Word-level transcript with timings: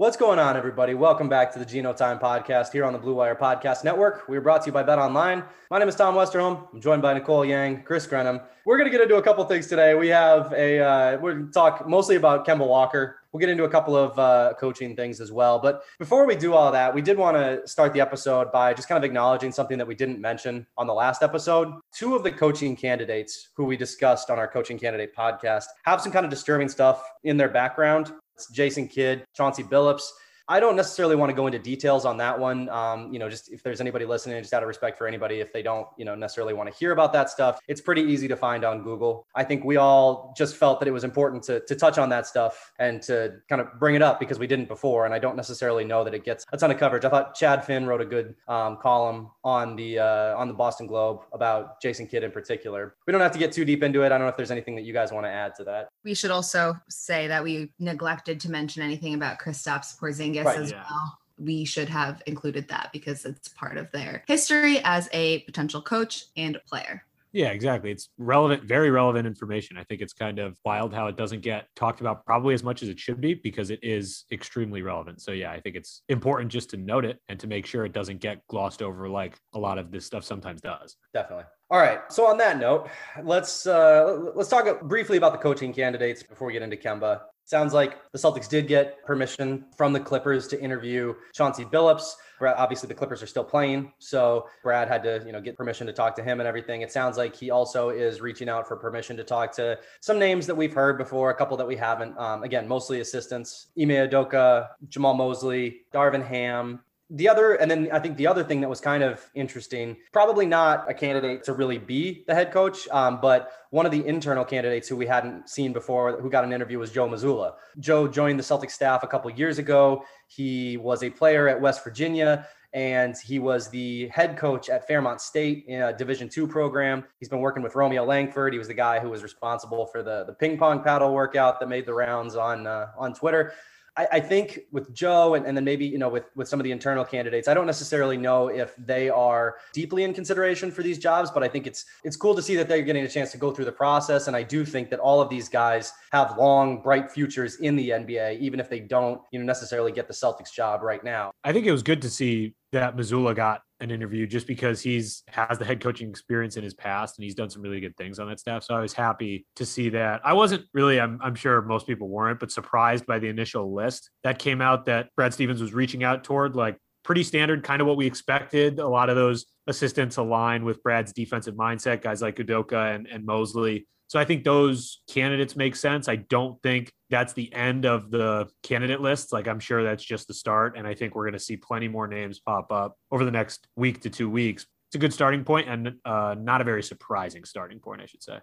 What's 0.00 0.16
going 0.16 0.38
on, 0.38 0.56
everybody? 0.56 0.94
Welcome 0.94 1.28
back 1.28 1.52
to 1.52 1.58
the 1.58 1.66
Geno 1.66 1.92
Time 1.92 2.18
Podcast 2.18 2.72
here 2.72 2.86
on 2.86 2.94
the 2.94 2.98
Blue 2.98 3.12
Wire 3.12 3.34
Podcast 3.34 3.84
Network. 3.84 4.26
We 4.30 4.38
are 4.38 4.40
brought 4.40 4.62
to 4.62 4.68
you 4.68 4.72
by 4.72 4.82
Bet 4.82 4.98
Online. 4.98 5.44
My 5.70 5.78
name 5.78 5.90
is 5.90 5.94
Tom 5.94 6.14
Westerholm. 6.14 6.66
I'm 6.72 6.80
joined 6.80 7.02
by 7.02 7.12
Nicole 7.12 7.44
Yang, 7.44 7.82
Chris 7.82 8.06
Grenham. 8.06 8.40
We're 8.64 8.78
going 8.78 8.90
to 8.90 8.90
get 8.90 9.02
into 9.02 9.16
a 9.16 9.22
couple 9.22 9.44
things 9.44 9.66
today. 9.66 9.94
We 9.94 10.08
have 10.08 10.54
a 10.54 10.80
uh, 10.80 11.18
we're 11.18 11.34
going 11.34 11.46
to 11.48 11.52
talk 11.52 11.86
mostly 11.86 12.16
about 12.16 12.46
Kemba 12.46 12.66
Walker. 12.66 13.19
We'll 13.32 13.40
get 13.40 13.48
into 13.48 13.64
a 13.64 13.68
couple 13.68 13.96
of 13.96 14.18
uh, 14.18 14.54
coaching 14.58 14.96
things 14.96 15.20
as 15.20 15.30
well. 15.30 15.58
But 15.58 15.82
before 15.98 16.26
we 16.26 16.34
do 16.34 16.54
all 16.54 16.72
that, 16.72 16.94
we 16.94 17.00
did 17.00 17.16
want 17.16 17.36
to 17.36 17.66
start 17.66 17.92
the 17.92 18.00
episode 18.00 18.50
by 18.50 18.74
just 18.74 18.88
kind 18.88 19.02
of 19.02 19.04
acknowledging 19.04 19.52
something 19.52 19.78
that 19.78 19.86
we 19.86 19.94
didn't 19.94 20.20
mention 20.20 20.66
on 20.76 20.86
the 20.86 20.94
last 20.94 21.22
episode. 21.22 21.72
Two 21.92 22.16
of 22.16 22.24
the 22.24 22.32
coaching 22.32 22.74
candidates 22.74 23.50
who 23.54 23.64
we 23.64 23.76
discussed 23.76 24.30
on 24.30 24.38
our 24.38 24.48
coaching 24.48 24.78
candidate 24.78 25.14
podcast 25.14 25.66
have 25.84 26.00
some 26.00 26.10
kind 26.10 26.24
of 26.24 26.30
disturbing 26.30 26.68
stuff 26.68 27.04
in 27.22 27.36
their 27.36 27.48
background. 27.48 28.12
It's 28.34 28.50
Jason 28.50 28.88
Kidd, 28.88 29.24
Chauncey 29.34 29.62
Billups. 29.62 30.02
I 30.50 30.58
don't 30.58 30.74
necessarily 30.74 31.14
want 31.14 31.30
to 31.30 31.34
go 31.34 31.46
into 31.46 31.60
details 31.60 32.04
on 32.04 32.16
that 32.16 32.36
one. 32.36 32.68
Um, 32.70 33.12
you 33.12 33.20
know, 33.20 33.30
just 33.30 33.52
if 33.52 33.62
there's 33.62 33.80
anybody 33.80 34.04
listening, 34.04 34.42
just 34.42 34.52
out 34.52 34.64
of 34.64 34.66
respect 34.66 34.98
for 34.98 35.06
anybody, 35.06 35.36
if 35.36 35.52
they 35.52 35.62
don't, 35.62 35.86
you 35.96 36.04
know, 36.04 36.16
necessarily 36.16 36.54
want 36.54 36.68
to 36.68 36.76
hear 36.76 36.90
about 36.90 37.12
that 37.12 37.30
stuff, 37.30 37.60
it's 37.68 37.80
pretty 37.80 38.02
easy 38.02 38.26
to 38.26 38.34
find 38.34 38.64
on 38.64 38.82
Google. 38.82 39.28
I 39.36 39.44
think 39.44 39.64
we 39.64 39.76
all 39.76 40.34
just 40.36 40.56
felt 40.56 40.80
that 40.80 40.88
it 40.88 40.90
was 40.90 41.04
important 41.04 41.44
to, 41.44 41.60
to 41.60 41.76
touch 41.76 41.98
on 41.98 42.08
that 42.08 42.26
stuff 42.26 42.72
and 42.80 43.00
to 43.02 43.34
kind 43.48 43.60
of 43.60 43.68
bring 43.78 43.94
it 43.94 44.02
up 44.02 44.18
because 44.18 44.40
we 44.40 44.48
didn't 44.48 44.66
before. 44.66 45.04
And 45.04 45.14
I 45.14 45.20
don't 45.20 45.36
necessarily 45.36 45.84
know 45.84 46.02
that 46.02 46.14
it 46.14 46.24
gets 46.24 46.44
a 46.52 46.56
ton 46.56 46.72
of 46.72 46.78
coverage. 46.78 47.04
I 47.04 47.10
thought 47.10 47.36
Chad 47.36 47.64
Finn 47.64 47.86
wrote 47.86 48.00
a 48.00 48.04
good 48.04 48.34
um, 48.48 48.76
column 48.78 49.30
on 49.44 49.76
the 49.76 50.00
uh, 50.00 50.36
on 50.36 50.48
the 50.48 50.54
Boston 50.54 50.88
Globe 50.88 51.20
about 51.32 51.80
Jason 51.80 52.08
Kidd 52.08 52.24
in 52.24 52.32
particular. 52.32 52.96
We 53.06 53.12
don't 53.12 53.20
have 53.20 53.32
to 53.32 53.38
get 53.38 53.52
too 53.52 53.64
deep 53.64 53.84
into 53.84 54.02
it. 54.02 54.06
I 54.06 54.08
don't 54.08 54.22
know 54.22 54.28
if 54.28 54.36
there's 54.36 54.50
anything 54.50 54.74
that 54.74 54.82
you 54.82 54.92
guys 54.92 55.12
want 55.12 55.26
to 55.26 55.30
add 55.30 55.54
to 55.58 55.64
that. 55.64 55.90
We 56.02 56.12
should 56.12 56.32
also 56.32 56.76
say 56.88 57.28
that 57.28 57.44
we 57.44 57.70
neglected 57.78 58.40
to 58.40 58.50
mention 58.50 58.82
anything 58.82 59.14
about 59.14 59.38
Kristaps 59.38 59.96
Porzingis 59.96 60.39
right, 60.46 60.58
as 60.58 60.70
yeah. 60.70 60.84
well 60.90 61.18
we 61.40 61.64
should 61.64 61.88
have 61.88 62.22
included 62.26 62.68
that 62.68 62.90
because 62.92 63.24
it's 63.24 63.48
part 63.48 63.78
of 63.78 63.90
their 63.92 64.22
history 64.28 64.80
as 64.84 65.08
a 65.12 65.40
potential 65.40 65.80
coach 65.80 66.26
and 66.36 66.60
player. 66.68 67.02
Yeah, 67.32 67.50
exactly. 67.50 67.92
It's 67.92 68.08
relevant, 68.18 68.64
very 68.64 68.90
relevant 68.90 69.24
information. 69.24 69.78
I 69.78 69.84
think 69.84 70.00
it's 70.00 70.12
kind 70.12 70.40
of 70.40 70.58
wild 70.64 70.92
how 70.92 71.06
it 71.06 71.16
doesn't 71.16 71.42
get 71.42 71.68
talked 71.76 72.00
about 72.00 72.26
probably 72.26 72.54
as 72.54 72.64
much 72.64 72.82
as 72.82 72.88
it 72.88 72.98
should 72.98 73.20
be 73.20 73.34
because 73.34 73.70
it 73.70 73.78
is 73.82 74.24
extremely 74.32 74.82
relevant. 74.82 75.22
So, 75.22 75.30
yeah, 75.30 75.52
I 75.52 75.60
think 75.60 75.76
it's 75.76 76.02
important 76.08 76.50
just 76.50 76.70
to 76.70 76.76
note 76.76 77.04
it 77.04 77.20
and 77.28 77.38
to 77.38 77.46
make 77.46 77.66
sure 77.66 77.84
it 77.84 77.92
doesn't 77.92 78.20
get 78.20 78.44
glossed 78.48 78.82
over 78.82 79.08
like 79.08 79.36
a 79.54 79.58
lot 79.60 79.78
of 79.78 79.92
this 79.92 80.04
stuff 80.04 80.24
sometimes 80.24 80.60
does. 80.60 80.96
Definitely. 81.14 81.44
All 81.70 81.78
right. 81.78 82.00
So 82.10 82.26
on 82.26 82.36
that 82.38 82.58
note, 82.58 82.88
let's 83.22 83.64
uh, 83.64 84.32
let's 84.34 84.48
talk 84.48 84.82
briefly 84.82 85.16
about 85.16 85.30
the 85.30 85.38
coaching 85.38 85.72
candidates 85.72 86.24
before 86.24 86.48
we 86.48 86.52
get 86.52 86.62
into 86.62 86.76
Kemba. 86.76 87.20
Sounds 87.50 87.74
like 87.74 87.98
the 88.12 88.18
Celtics 88.18 88.48
did 88.48 88.68
get 88.68 89.04
permission 89.04 89.64
from 89.76 89.92
the 89.92 89.98
Clippers 89.98 90.46
to 90.46 90.62
interview 90.62 91.14
Chauncey 91.34 91.64
Billups. 91.64 92.12
Obviously, 92.40 92.86
the 92.86 92.94
Clippers 92.94 93.24
are 93.24 93.26
still 93.26 93.42
playing, 93.42 93.92
so 93.98 94.46
Brad 94.62 94.86
had 94.86 95.02
to, 95.02 95.20
you 95.26 95.32
know, 95.32 95.40
get 95.40 95.56
permission 95.56 95.84
to 95.88 95.92
talk 95.92 96.14
to 96.14 96.22
him 96.22 96.38
and 96.38 96.46
everything. 96.46 96.82
It 96.82 96.92
sounds 96.92 97.18
like 97.18 97.34
he 97.34 97.50
also 97.50 97.88
is 97.88 98.20
reaching 98.20 98.48
out 98.48 98.68
for 98.68 98.76
permission 98.76 99.16
to 99.16 99.24
talk 99.24 99.50
to 99.56 99.76
some 99.98 100.16
names 100.16 100.46
that 100.46 100.54
we've 100.54 100.72
heard 100.72 100.96
before, 100.96 101.30
a 101.30 101.34
couple 101.34 101.56
that 101.56 101.66
we 101.66 101.74
haven't. 101.74 102.16
Um, 102.18 102.44
again, 102.44 102.68
mostly 102.68 103.00
assistants: 103.00 103.66
Ime 103.76 103.88
Udoka, 103.88 104.68
Jamahl 104.88 105.16
Mosley, 105.16 105.80
Darvin 105.92 106.24
Ham, 106.24 106.78
the 107.10 107.28
other, 107.28 107.54
and 107.54 107.70
then 107.70 107.88
I 107.92 107.98
think 107.98 108.16
the 108.16 108.26
other 108.26 108.44
thing 108.44 108.60
that 108.60 108.68
was 108.68 108.80
kind 108.80 109.02
of 109.02 109.28
interesting, 109.34 109.96
probably 110.12 110.46
not 110.46 110.88
a 110.88 110.94
candidate 110.94 111.42
to 111.44 111.52
really 111.52 111.78
be 111.78 112.24
the 112.26 112.34
head 112.34 112.52
coach, 112.52 112.86
um, 112.88 113.20
but 113.20 113.52
one 113.70 113.84
of 113.84 113.92
the 113.92 114.06
internal 114.06 114.44
candidates 114.44 114.88
who 114.88 114.96
we 114.96 115.06
hadn't 115.06 115.48
seen 115.48 115.72
before 115.72 116.20
who 116.20 116.30
got 116.30 116.44
an 116.44 116.52
interview 116.52 116.78
was 116.78 116.92
Joe 116.92 117.08
Mazzulla. 117.08 117.54
Joe 117.78 118.06
joined 118.06 118.38
the 118.38 118.42
Celtic 118.42 118.70
staff 118.70 119.02
a 119.02 119.08
couple 119.08 119.30
years 119.30 119.58
ago. 119.58 120.04
He 120.28 120.76
was 120.76 121.02
a 121.02 121.10
player 121.10 121.48
at 121.48 121.60
West 121.60 121.82
Virginia 121.82 122.46
and 122.72 123.16
he 123.24 123.38
was 123.40 123.68
the 123.68 124.08
head 124.08 124.36
coach 124.36 124.68
at 124.68 124.86
Fairmont 124.86 125.20
State 125.20 125.64
in 125.66 125.82
a 125.82 125.96
Division 125.96 126.28
two 126.28 126.46
program. 126.46 127.04
He's 127.18 127.28
been 127.28 127.40
working 127.40 127.62
with 127.62 127.74
Romeo 127.74 128.04
Langford. 128.04 128.52
He 128.52 128.58
was 128.58 128.68
the 128.68 128.74
guy 128.74 129.00
who 129.00 129.10
was 129.10 129.22
responsible 129.22 129.86
for 129.86 130.02
the, 130.02 130.24
the 130.24 130.32
ping 130.32 130.56
pong 130.56 130.82
paddle 130.82 131.12
workout 131.12 131.58
that 131.60 131.68
made 131.68 131.86
the 131.86 131.94
rounds 131.94 132.36
on 132.36 132.66
uh, 132.66 132.88
on 132.96 133.12
Twitter. 133.12 133.52
I, 134.00 134.08
I 134.12 134.20
think 134.20 134.60
with 134.72 134.94
Joe 134.94 135.34
and, 135.34 135.44
and 135.44 135.54
then 135.54 135.64
maybe, 135.64 135.84
you 135.84 135.98
know, 135.98 136.08
with, 136.08 136.24
with 136.34 136.48
some 136.48 136.58
of 136.58 136.64
the 136.64 136.72
internal 136.72 137.04
candidates, 137.04 137.48
I 137.48 137.54
don't 137.54 137.66
necessarily 137.66 138.16
know 138.16 138.48
if 138.48 138.74
they 138.76 139.10
are 139.10 139.56
deeply 139.74 140.04
in 140.04 140.14
consideration 140.14 140.70
for 140.70 140.82
these 140.82 140.98
jobs, 140.98 141.30
but 141.30 141.42
I 141.42 141.48
think 141.48 141.66
it's 141.66 141.84
it's 142.02 142.16
cool 142.16 142.34
to 142.34 142.40
see 142.40 142.56
that 142.56 142.66
they're 142.66 142.80
getting 142.80 143.04
a 143.04 143.08
chance 143.08 143.30
to 143.32 143.38
go 143.38 143.50
through 143.50 143.66
the 143.66 143.72
process. 143.72 144.26
And 144.26 144.34
I 144.34 144.42
do 144.42 144.64
think 144.64 144.88
that 144.90 145.00
all 145.00 145.20
of 145.20 145.28
these 145.28 145.50
guys 145.50 145.92
have 146.12 146.38
long, 146.38 146.80
bright 146.82 147.10
futures 147.10 147.56
in 147.56 147.76
the 147.76 147.90
NBA, 147.90 148.38
even 148.40 148.58
if 148.58 148.70
they 148.70 148.80
don't, 148.80 149.20
you 149.32 149.38
know, 149.38 149.44
necessarily 149.44 149.92
get 149.92 150.08
the 150.08 150.14
Celtics 150.14 150.52
job 150.52 150.82
right 150.82 151.04
now. 151.04 151.32
I 151.44 151.52
think 151.52 151.66
it 151.66 151.72
was 151.72 151.82
good 151.82 152.00
to 152.02 152.08
see 152.08 152.54
that 152.72 152.96
Mazzulla 152.96 153.36
got 153.36 153.62
an 153.80 153.90
interview 153.90 154.26
just 154.26 154.46
because 154.46 154.80
he's 154.80 155.22
has 155.28 155.58
the 155.58 155.64
head 155.64 155.80
coaching 155.80 156.08
experience 156.10 156.56
in 156.56 156.64
his 156.64 156.74
past 156.74 157.18
and 157.18 157.24
he's 157.24 157.34
done 157.34 157.50
some 157.50 157.62
really 157.62 157.80
good 157.80 157.96
things 157.96 158.18
on 158.18 158.28
that 158.28 158.38
staff. 158.38 158.62
So 158.62 158.74
I 158.74 158.80
was 158.80 158.92
happy 158.92 159.46
to 159.56 159.66
see 159.66 159.88
that. 159.90 160.20
I 160.24 160.32
wasn't 160.32 160.64
really, 160.74 161.00
I'm, 161.00 161.18
I'm 161.22 161.34
sure 161.34 161.62
most 161.62 161.86
people 161.86 162.08
weren't, 162.08 162.40
but 162.40 162.52
surprised 162.52 163.06
by 163.06 163.18
the 163.18 163.28
initial 163.28 163.74
list 163.74 164.10
that 164.22 164.38
came 164.38 164.60
out 164.60 164.86
that 164.86 165.08
Brad 165.16 165.32
Stevens 165.32 165.60
was 165.60 165.72
reaching 165.72 166.04
out 166.04 166.24
toward. 166.24 166.54
Like 166.54 166.76
pretty 167.04 167.24
standard, 167.24 167.64
kind 167.64 167.80
of 167.80 167.88
what 167.88 167.96
we 167.96 168.06
expected. 168.06 168.78
A 168.78 168.88
lot 168.88 169.08
of 169.08 169.16
those 169.16 169.46
assistants 169.66 170.16
align 170.16 170.64
with 170.64 170.82
Brad's 170.82 171.12
defensive 171.12 171.54
mindset, 171.54 172.02
guys 172.02 172.22
like 172.22 172.36
Udoka 172.36 172.94
and, 172.94 173.06
and 173.06 173.24
Mosley. 173.24 173.86
So 174.10 174.18
I 174.18 174.24
think 174.24 174.42
those 174.42 175.02
candidates 175.08 175.54
make 175.54 175.76
sense. 175.76 176.08
I 176.08 176.16
don't 176.16 176.60
think 176.64 176.92
that's 177.10 177.32
the 177.32 177.52
end 177.54 177.86
of 177.86 178.10
the 178.10 178.48
candidate 178.64 179.00
list. 179.00 179.32
Like 179.32 179.46
I'm 179.46 179.60
sure 179.60 179.84
that's 179.84 180.02
just 180.02 180.26
the 180.26 180.34
start. 180.34 180.76
And 180.76 180.84
I 180.84 180.94
think 180.94 181.14
we're 181.14 181.22
going 181.22 181.34
to 181.34 181.38
see 181.38 181.56
plenty 181.56 181.86
more 181.86 182.08
names 182.08 182.40
pop 182.40 182.72
up 182.72 182.96
over 183.12 183.24
the 183.24 183.30
next 183.30 183.68
week 183.76 184.00
to 184.00 184.10
two 184.10 184.28
weeks. 184.28 184.66
It's 184.88 184.96
a 184.96 184.98
good 184.98 185.12
starting 185.12 185.44
point 185.44 185.68
and 185.68 185.94
uh, 186.04 186.34
not 186.36 186.60
a 186.60 186.64
very 186.64 186.82
surprising 186.82 187.44
starting 187.44 187.78
point, 187.78 188.00
I 188.00 188.06
should 188.06 188.20
say. 188.20 188.40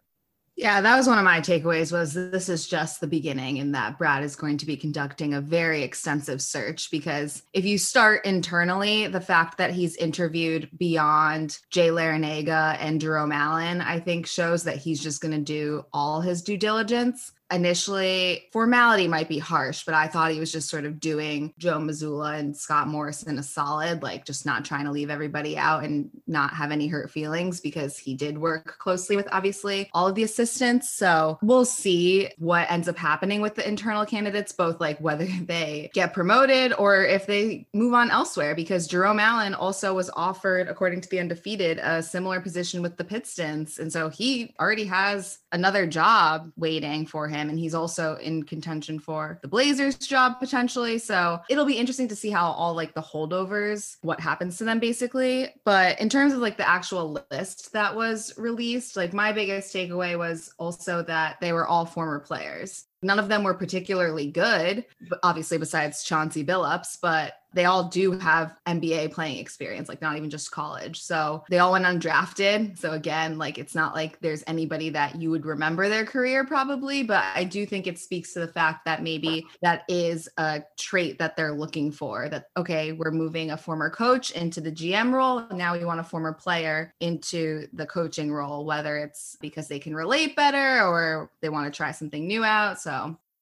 Yeah, 0.57 0.81
that 0.81 0.97
was 0.97 1.05
one 1.05 1.19
of 1.19 1.23
my 1.23 1.39
takeaways 1.39 1.91
was 1.91 2.15
this 2.15 2.49
is 2.49 2.67
just 2.67 2.99
the 2.99 3.05
beginning 3.05 3.59
and 3.59 3.75
that 3.75 3.99
Brad 3.99 4.23
is 4.23 4.35
going 4.35 4.57
to 4.57 4.65
be 4.65 4.75
conducting 4.75 5.35
a 5.35 5.39
very 5.39 5.83
extensive 5.83 6.41
search 6.41 6.89
because 6.89 7.43
if 7.53 7.63
you 7.63 7.77
start 7.77 8.25
internally, 8.25 9.05
the 9.05 9.21
fact 9.21 9.59
that 9.59 9.69
he's 9.69 9.95
interviewed 9.97 10.67
beyond 10.75 11.59
Jay 11.69 11.89
Larranaga 11.89 12.75
and 12.79 12.99
Jerome 12.99 13.31
Allen, 13.31 13.81
I 13.81 13.99
think 13.99 14.25
shows 14.25 14.63
that 14.63 14.77
he's 14.77 15.01
just 15.01 15.21
going 15.21 15.33
to 15.35 15.37
do 15.37 15.85
all 15.93 16.21
his 16.21 16.41
due 16.41 16.57
diligence. 16.57 17.33
Initially 17.51 18.45
formality 18.51 19.07
might 19.07 19.29
be 19.29 19.37
harsh, 19.37 19.85
but 19.85 19.93
I 19.93 20.07
thought 20.07 20.31
he 20.31 20.39
was 20.39 20.51
just 20.51 20.69
sort 20.69 20.85
of 20.85 20.99
doing 20.99 21.53
Joe 21.59 21.77
Mazzulla 21.77 22.39
and 22.39 22.57
Scott 22.57 22.87
Morrison 22.87 23.37
a 23.37 23.43
solid, 23.43 24.01
like 24.01 24.25
just 24.25 24.45
not 24.45 24.65
trying 24.65 24.85
to 24.85 24.91
leave 24.91 25.11
everybody 25.11 25.55
out 25.55 25.83
and 25.83 26.09
not 26.27 26.53
have 26.53 26.71
any 26.71 26.87
hurt 26.87 27.09
feelings 27.09 27.59
because 27.59 27.97
he 27.97 28.13
did 28.13 28.37
work 28.37 28.77
closely 28.77 29.15
with 29.15 29.27
obviously 29.31 29.89
all 29.93 30.07
of 30.07 30.15
the 30.15 30.23
assistants. 30.23 30.89
So 30.89 31.37
we'll 31.41 31.65
see 31.65 32.29
what 32.37 32.69
ends 32.71 32.87
up 32.87 32.97
happening 32.97 33.41
with 33.41 33.55
the 33.55 33.67
internal 33.67 34.05
candidates, 34.05 34.51
both 34.51 34.79
like 34.79 34.99
whether 34.99 35.25
they 35.45 35.89
get 35.93 36.13
promoted 36.13 36.73
or 36.77 37.03
if 37.03 37.25
they 37.25 37.67
move 37.73 37.93
on 37.93 38.11
elsewhere, 38.11 38.55
because 38.55 38.87
Jerome 38.87 39.19
Allen 39.19 39.53
also 39.53 39.93
was 39.93 40.09
offered, 40.15 40.67
according 40.67 41.01
to 41.01 41.09
the 41.09 41.19
undefeated, 41.19 41.79
a 41.79 42.01
similar 42.03 42.39
position 42.39 42.81
with 42.81 42.97
the 42.97 43.03
Pistons. 43.03 43.79
And 43.79 43.91
so 43.91 44.09
he 44.09 44.53
already 44.59 44.85
has 44.85 45.39
another 45.51 45.87
job 45.87 46.51
waiting 46.57 47.05
for 47.05 47.27
him. 47.27 47.49
And 47.49 47.57
he's 47.57 47.73
also 47.73 48.15
in 48.17 48.43
contention 48.43 48.99
for 48.99 49.39
the 49.41 49.47
Blazers 49.47 49.97
job 49.97 50.39
potentially. 50.39 50.97
So 50.99 51.39
it'll 51.49 51.65
be 51.65 51.77
interesting 51.77 52.07
to 52.09 52.15
see 52.15 52.29
how 52.29 52.51
all 52.51 52.73
like 52.73 52.93
the 52.93 53.01
holdovers, 53.01 53.97
what 54.01 54.19
happens 54.19 54.57
to 54.57 54.63
them 54.63 54.79
basically. 54.79 55.49
But 55.63 55.99
in 55.99 56.09
terms 56.09 56.16
of 56.23 56.39
like 56.39 56.57
the 56.57 56.67
actual 56.67 57.19
list 57.31 57.71
that 57.73 57.95
was 57.95 58.33
released, 58.37 58.95
like 58.95 59.13
my 59.13 59.31
biggest 59.31 59.73
takeaway 59.73 60.17
was 60.17 60.53
also 60.57 61.03
that 61.03 61.39
they 61.41 61.53
were 61.53 61.67
all 61.67 61.85
former 61.85 62.19
players. 62.19 62.85
None 63.01 63.19
of 63.19 63.29
them 63.29 63.43
were 63.43 63.53
particularly 63.53 64.31
good, 64.31 64.85
obviously 65.23 65.57
besides 65.57 66.03
Chauncey 66.03 66.43
Billups, 66.43 66.97
but 67.01 67.33
they 67.53 67.65
all 67.65 67.85
do 67.85 68.11
have 68.11 68.55
NBA 68.67 69.13
playing 69.13 69.39
experience, 69.39 69.87
like 69.89 70.01
not 70.01 70.17
even 70.17 70.29
just 70.29 70.51
college. 70.51 71.01
So 71.01 71.43
they 71.49 71.59
all 71.59 71.71
went 71.71 71.85
undrafted. 71.85 72.77
So 72.77 72.91
again, 72.91 73.37
like 73.37 73.57
it's 73.57 73.73
not 73.73 73.95
like 73.95 74.19
there's 74.19 74.43
anybody 74.47 74.89
that 74.91 75.15
you 75.15 75.31
would 75.31 75.45
remember 75.45 75.87
their 75.89 76.05
career 76.05 76.45
probably, 76.45 77.03
but 77.03 77.23
I 77.33 77.45
do 77.45 77.65
think 77.65 77.87
it 77.87 77.97
speaks 77.97 78.33
to 78.33 78.41
the 78.41 78.49
fact 78.49 78.85
that 78.85 79.01
maybe 79.01 79.47
that 79.61 79.83
is 79.87 80.29
a 80.37 80.61
trait 80.77 81.17
that 81.19 81.35
they're 81.35 81.53
looking 81.53 81.91
for 81.91 82.29
that, 82.29 82.47
okay, 82.57 82.91
we're 82.91 83.11
moving 83.11 83.51
a 83.51 83.57
former 83.57 83.89
coach 83.89 84.31
into 84.31 84.59
the 84.61 84.71
GM 84.71 85.11
role. 85.11 85.47
Now 85.49 85.75
we 85.75 85.85
want 85.85 86.01
a 86.01 86.03
former 86.03 86.33
player 86.33 86.93
into 86.99 87.67
the 87.73 87.85
coaching 87.85 88.31
role, 88.31 88.65
whether 88.65 88.97
it's 88.97 89.37
because 89.41 89.67
they 89.67 89.79
can 89.79 89.95
relate 89.95 90.35
better 90.35 90.85
or 90.85 91.31
they 91.41 91.49
want 91.49 91.71
to 91.71 91.75
try 91.75 91.91
something 91.91 92.27
new 92.27 92.43
out. 92.43 92.79
So 92.79 92.86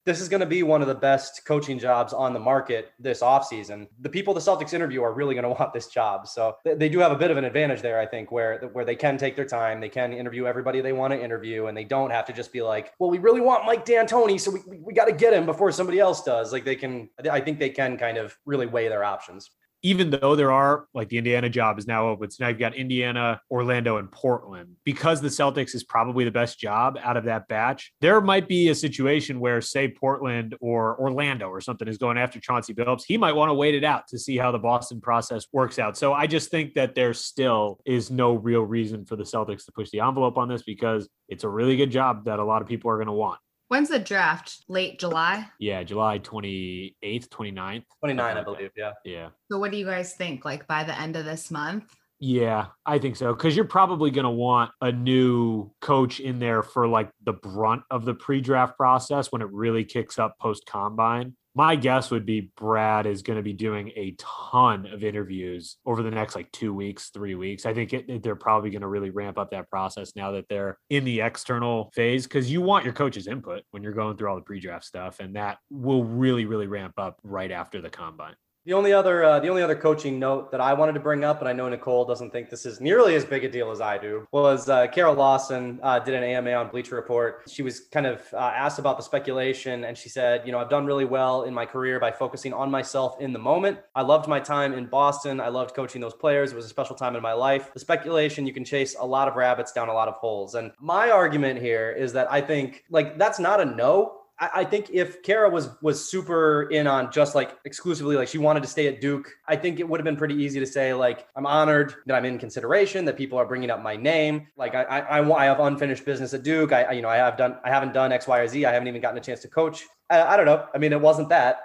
this 0.06 0.20
is 0.20 0.28
going 0.28 0.40
to 0.40 0.46
be 0.46 0.62
one 0.62 0.80
of 0.82 0.88
the 0.88 0.94
best 0.94 1.44
coaching 1.44 1.80
jobs 1.80 2.12
on 2.12 2.32
the 2.32 2.38
market 2.38 2.92
this 3.00 3.22
offseason. 3.22 3.88
The 4.00 4.08
people 4.08 4.32
the 4.32 4.40
Celtics 4.40 4.72
interview 4.72 5.02
are 5.02 5.12
really 5.12 5.34
going 5.34 5.42
to 5.54 5.60
want 5.60 5.74
this 5.74 5.88
job. 5.88 6.28
So 6.28 6.56
they 6.64 6.88
do 6.88 7.00
have 7.00 7.10
a 7.10 7.16
bit 7.16 7.32
of 7.32 7.36
an 7.36 7.44
advantage 7.44 7.82
there, 7.82 7.98
I 7.98 8.06
think, 8.06 8.30
where 8.30 8.70
where 8.72 8.84
they 8.84 8.94
can 8.94 9.18
take 9.18 9.34
their 9.34 9.44
time, 9.44 9.80
they 9.80 9.88
can 9.88 10.12
interview 10.12 10.46
everybody 10.46 10.80
they 10.80 10.92
want 10.92 11.12
to 11.12 11.22
interview, 11.22 11.66
and 11.66 11.76
they 11.76 11.84
don't 11.84 12.10
have 12.10 12.24
to 12.26 12.32
just 12.32 12.52
be 12.52 12.62
like, 12.62 12.92
well, 12.98 13.10
we 13.10 13.18
really 13.18 13.40
want 13.40 13.66
Mike 13.66 13.84
D'Antoni, 13.84 14.40
so 14.40 14.52
we, 14.52 14.78
we 14.78 14.94
got 14.94 15.06
to 15.06 15.12
get 15.12 15.34
him 15.34 15.44
before 15.44 15.72
somebody 15.72 15.98
else 15.98 16.22
does. 16.22 16.52
Like 16.52 16.64
they 16.64 16.76
can, 16.76 17.10
I 17.30 17.40
think 17.40 17.58
they 17.58 17.70
can 17.70 17.98
kind 17.98 18.16
of 18.16 18.36
really 18.46 18.66
weigh 18.66 18.88
their 18.88 19.04
options 19.04 19.50
even 19.86 20.10
though 20.10 20.34
there 20.34 20.50
are 20.50 20.88
like 20.94 21.08
the 21.08 21.16
Indiana 21.16 21.48
job 21.48 21.78
is 21.78 21.86
now 21.86 22.08
open. 22.08 22.28
So 22.28 22.42
now 22.42 22.48
you've 22.48 22.58
got 22.58 22.74
Indiana, 22.74 23.40
Orlando, 23.52 23.98
and 23.98 24.10
Portland. 24.10 24.74
Because 24.82 25.20
the 25.20 25.28
Celtics 25.28 25.76
is 25.76 25.84
probably 25.84 26.24
the 26.24 26.32
best 26.32 26.58
job 26.58 26.98
out 27.04 27.16
of 27.16 27.22
that 27.26 27.46
batch, 27.46 27.92
there 28.00 28.20
might 28.20 28.48
be 28.48 28.70
a 28.70 28.74
situation 28.74 29.38
where, 29.38 29.60
say, 29.60 29.86
Portland 29.86 30.56
or 30.60 31.00
Orlando 31.00 31.48
or 31.48 31.60
something 31.60 31.86
is 31.86 31.98
going 31.98 32.18
after 32.18 32.40
Chauncey 32.40 32.74
Billups. 32.74 33.04
He 33.06 33.16
might 33.16 33.36
want 33.36 33.50
to 33.50 33.54
wait 33.54 33.76
it 33.76 33.84
out 33.84 34.08
to 34.08 34.18
see 34.18 34.36
how 34.36 34.50
the 34.50 34.58
Boston 34.58 35.00
process 35.00 35.46
works 35.52 35.78
out. 35.78 35.96
So 35.96 36.12
I 36.12 36.26
just 36.26 36.50
think 36.50 36.74
that 36.74 36.96
there 36.96 37.14
still 37.14 37.78
is 37.86 38.10
no 38.10 38.34
real 38.34 38.62
reason 38.62 39.04
for 39.04 39.14
the 39.14 39.22
Celtics 39.22 39.66
to 39.66 39.72
push 39.72 39.90
the 39.90 40.00
envelope 40.00 40.36
on 40.36 40.48
this 40.48 40.64
because 40.64 41.08
it's 41.28 41.44
a 41.44 41.48
really 41.48 41.76
good 41.76 41.92
job 41.92 42.24
that 42.24 42.40
a 42.40 42.44
lot 42.44 42.60
of 42.60 42.66
people 42.66 42.90
are 42.90 42.96
going 42.96 43.06
to 43.06 43.12
want. 43.12 43.38
When's 43.68 43.88
the 43.88 43.98
draft? 43.98 44.64
Late 44.68 44.98
July? 44.98 45.48
Yeah, 45.58 45.82
July 45.82 46.20
28th, 46.20 47.28
29th. 47.28 47.84
29, 48.00 48.36
I 48.36 48.42
believe. 48.44 48.70
Yeah. 48.76 48.92
Yeah. 49.04 49.30
So 49.50 49.58
what 49.58 49.72
do 49.72 49.76
you 49.76 49.86
guys 49.86 50.14
think? 50.14 50.44
Like 50.44 50.66
by 50.68 50.84
the 50.84 50.98
end 50.98 51.16
of 51.16 51.24
this 51.24 51.50
month? 51.50 51.92
Yeah, 52.18 52.66
I 52.86 52.98
think 52.98 53.16
so. 53.16 53.34
Cause 53.34 53.54
you're 53.54 53.66
probably 53.66 54.10
going 54.10 54.24
to 54.24 54.30
want 54.30 54.70
a 54.80 54.90
new 54.90 55.70
coach 55.80 56.20
in 56.20 56.38
there 56.38 56.62
for 56.62 56.88
like 56.88 57.10
the 57.24 57.34
brunt 57.34 57.82
of 57.90 58.04
the 58.04 58.14
pre 58.14 58.40
draft 58.40 58.76
process 58.76 59.30
when 59.30 59.42
it 59.42 59.50
really 59.50 59.84
kicks 59.84 60.18
up 60.18 60.38
post 60.40 60.64
combine 60.66 61.36
my 61.56 61.74
guess 61.74 62.10
would 62.10 62.26
be 62.26 62.50
Brad 62.54 63.06
is 63.06 63.22
going 63.22 63.38
to 63.38 63.42
be 63.42 63.54
doing 63.54 63.88
a 63.96 64.14
ton 64.18 64.84
of 64.92 65.02
interviews 65.02 65.78
over 65.86 66.02
the 66.02 66.10
next 66.10 66.36
like 66.36 66.52
two 66.52 66.74
weeks, 66.74 67.08
three 67.08 67.34
weeks. 67.34 67.64
I 67.64 67.72
think 67.72 67.94
it, 67.94 68.22
they're 68.22 68.36
probably 68.36 68.68
going 68.68 68.82
to 68.82 68.88
really 68.88 69.08
ramp 69.08 69.38
up 69.38 69.52
that 69.52 69.70
process 69.70 70.14
now 70.14 70.32
that 70.32 70.44
they're 70.50 70.76
in 70.90 71.04
the 71.04 71.22
external 71.22 71.90
phase 71.94 72.24
because 72.24 72.52
you 72.52 72.60
want 72.60 72.84
your 72.84 72.92
coach's 72.92 73.26
input 73.26 73.62
when 73.70 73.82
you're 73.82 73.94
going 73.94 74.18
through 74.18 74.28
all 74.28 74.36
the 74.36 74.42
pre 74.42 74.60
draft 74.60 74.84
stuff. 74.84 75.18
And 75.18 75.34
that 75.36 75.56
will 75.70 76.04
really, 76.04 76.44
really 76.44 76.66
ramp 76.66 76.92
up 76.98 77.18
right 77.22 77.50
after 77.50 77.80
the 77.80 77.88
combine. 77.88 78.34
The 78.66 78.72
only 78.72 78.92
other 78.92 79.22
uh, 79.22 79.38
the 79.38 79.46
only 79.46 79.62
other 79.62 79.76
coaching 79.76 80.18
note 80.18 80.50
that 80.50 80.60
I 80.60 80.74
wanted 80.74 80.94
to 80.94 81.00
bring 81.00 81.22
up, 81.22 81.38
and 81.38 81.48
I 81.48 81.52
know 81.52 81.68
Nicole 81.68 82.04
doesn't 82.04 82.32
think 82.32 82.50
this 82.50 82.66
is 82.66 82.80
nearly 82.80 83.14
as 83.14 83.24
big 83.24 83.44
a 83.44 83.48
deal 83.48 83.70
as 83.70 83.80
I 83.80 83.96
do, 83.96 84.26
was 84.32 84.68
uh, 84.68 84.88
Kara 84.88 85.12
Lawson 85.12 85.78
uh, 85.84 86.00
did 86.00 86.14
an 86.14 86.24
AMA 86.24 86.50
on 86.50 86.68
Bleacher 86.70 86.96
Report. 86.96 87.44
She 87.48 87.62
was 87.62 87.82
kind 87.92 88.06
of 88.06 88.22
uh, 88.32 88.38
asked 88.38 88.80
about 88.80 88.96
the 88.96 89.04
speculation, 89.04 89.84
and 89.84 89.96
she 89.96 90.08
said, 90.08 90.44
you 90.44 90.50
know, 90.50 90.58
I've 90.58 90.68
done 90.68 90.84
really 90.84 91.04
well 91.04 91.44
in 91.44 91.54
my 91.54 91.64
career 91.64 92.00
by 92.00 92.10
focusing 92.10 92.52
on 92.52 92.68
myself 92.68 93.20
in 93.20 93.32
the 93.32 93.38
moment. 93.38 93.78
I 93.94 94.02
loved 94.02 94.26
my 94.26 94.40
time 94.40 94.72
in 94.72 94.86
Boston. 94.86 95.40
I 95.40 95.46
loved 95.46 95.76
coaching 95.76 96.00
those 96.00 96.14
players. 96.14 96.50
It 96.50 96.56
was 96.56 96.64
a 96.64 96.68
special 96.68 96.96
time 96.96 97.14
in 97.14 97.22
my 97.22 97.34
life. 97.34 97.72
The 97.72 97.78
speculation, 97.78 98.48
you 98.48 98.52
can 98.52 98.64
chase 98.64 98.96
a 98.98 99.06
lot 99.06 99.28
of 99.28 99.36
rabbits 99.36 99.70
down 99.70 99.90
a 99.90 99.94
lot 99.94 100.08
of 100.08 100.14
holes. 100.14 100.56
And 100.56 100.72
my 100.80 101.10
argument 101.10 101.60
here 101.60 101.92
is 101.92 102.12
that 102.14 102.32
I 102.32 102.40
think 102.40 102.82
like 102.90 103.16
that's 103.16 103.38
not 103.38 103.60
a 103.60 103.64
no 103.64 104.22
I, 104.38 104.64
think 104.64 104.90
if 104.90 105.22
Kara 105.22 105.48
was 105.48 105.70
was 105.80 106.08
super 106.08 106.64
in 106.64 106.86
on 106.86 107.10
just 107.10 107.34
like 107.34 107.56
exclusively 107.64 108.16
like 108.16 108.28
she 108.28 108.38
wanted 108.38 108.62
to 108.64 108.68
stay 108.68 108.86
at 108.86 109.00
Duke, 109.00 109.30
I 109.48 109.56
think 109.56 109.80
it 109.80 109.88
would 109.88 109.98
have 109.98 110.04
been 110.04 110.16
pretty 110.16 110.34
easy 110.34 110.60
to 110.60 110.66
say 110.66 110.92
like 110.92 111.26
I'm 111.36 111.46
honored 111.46 111.94
that 112.06 112.14
I'm 112.14 112.24
in 112.26 112.38
consideration 112.38 113.06
that 113.06 113.16
people 113.16 113.38
are 113.38 113.46
bringing 113.46 113.70
up 113.70 113.82
my 113.82 113.96
name. 113.96 114.46
Like 114.56 114.74
I 114.74 114.82
I, 114.82 115.42
I 115.42 115.44
have 115.46 115.60
unfinished 115.60 116.04
business 116.04 116.34
at 116.34 116.42
Duke. 116.42 116.72
I 116.72 116.92
you 116.92 117.02
know 117.02 117.08
I 117.08 117.16
have 117.16 117.38
done 117.38 117.56
I 117.64 117.70
haven't 117.70 117.94
done 117.94 118.12
X 118.12 118.26
Y 118.26 118.38
or 118.38 118.48
Z. 118.48 118.66
I 118.66 118.72
haven't 118.72 118.88
even 118.88 119.00
gotten 119.00 119.16
a 119.16 119.22
chance 119.22 119.40
to 119.40 119.48
coach. 119.48 119.84
I, 120.10 120.22
I 120.22 120.36
don't 120.36 120.46
know. 120.46 120.66
I 120.74 120.78
mean 120.78 120.92
it 120.92 121.00
wasn't 121.00 121.30
that. 121.30 121.60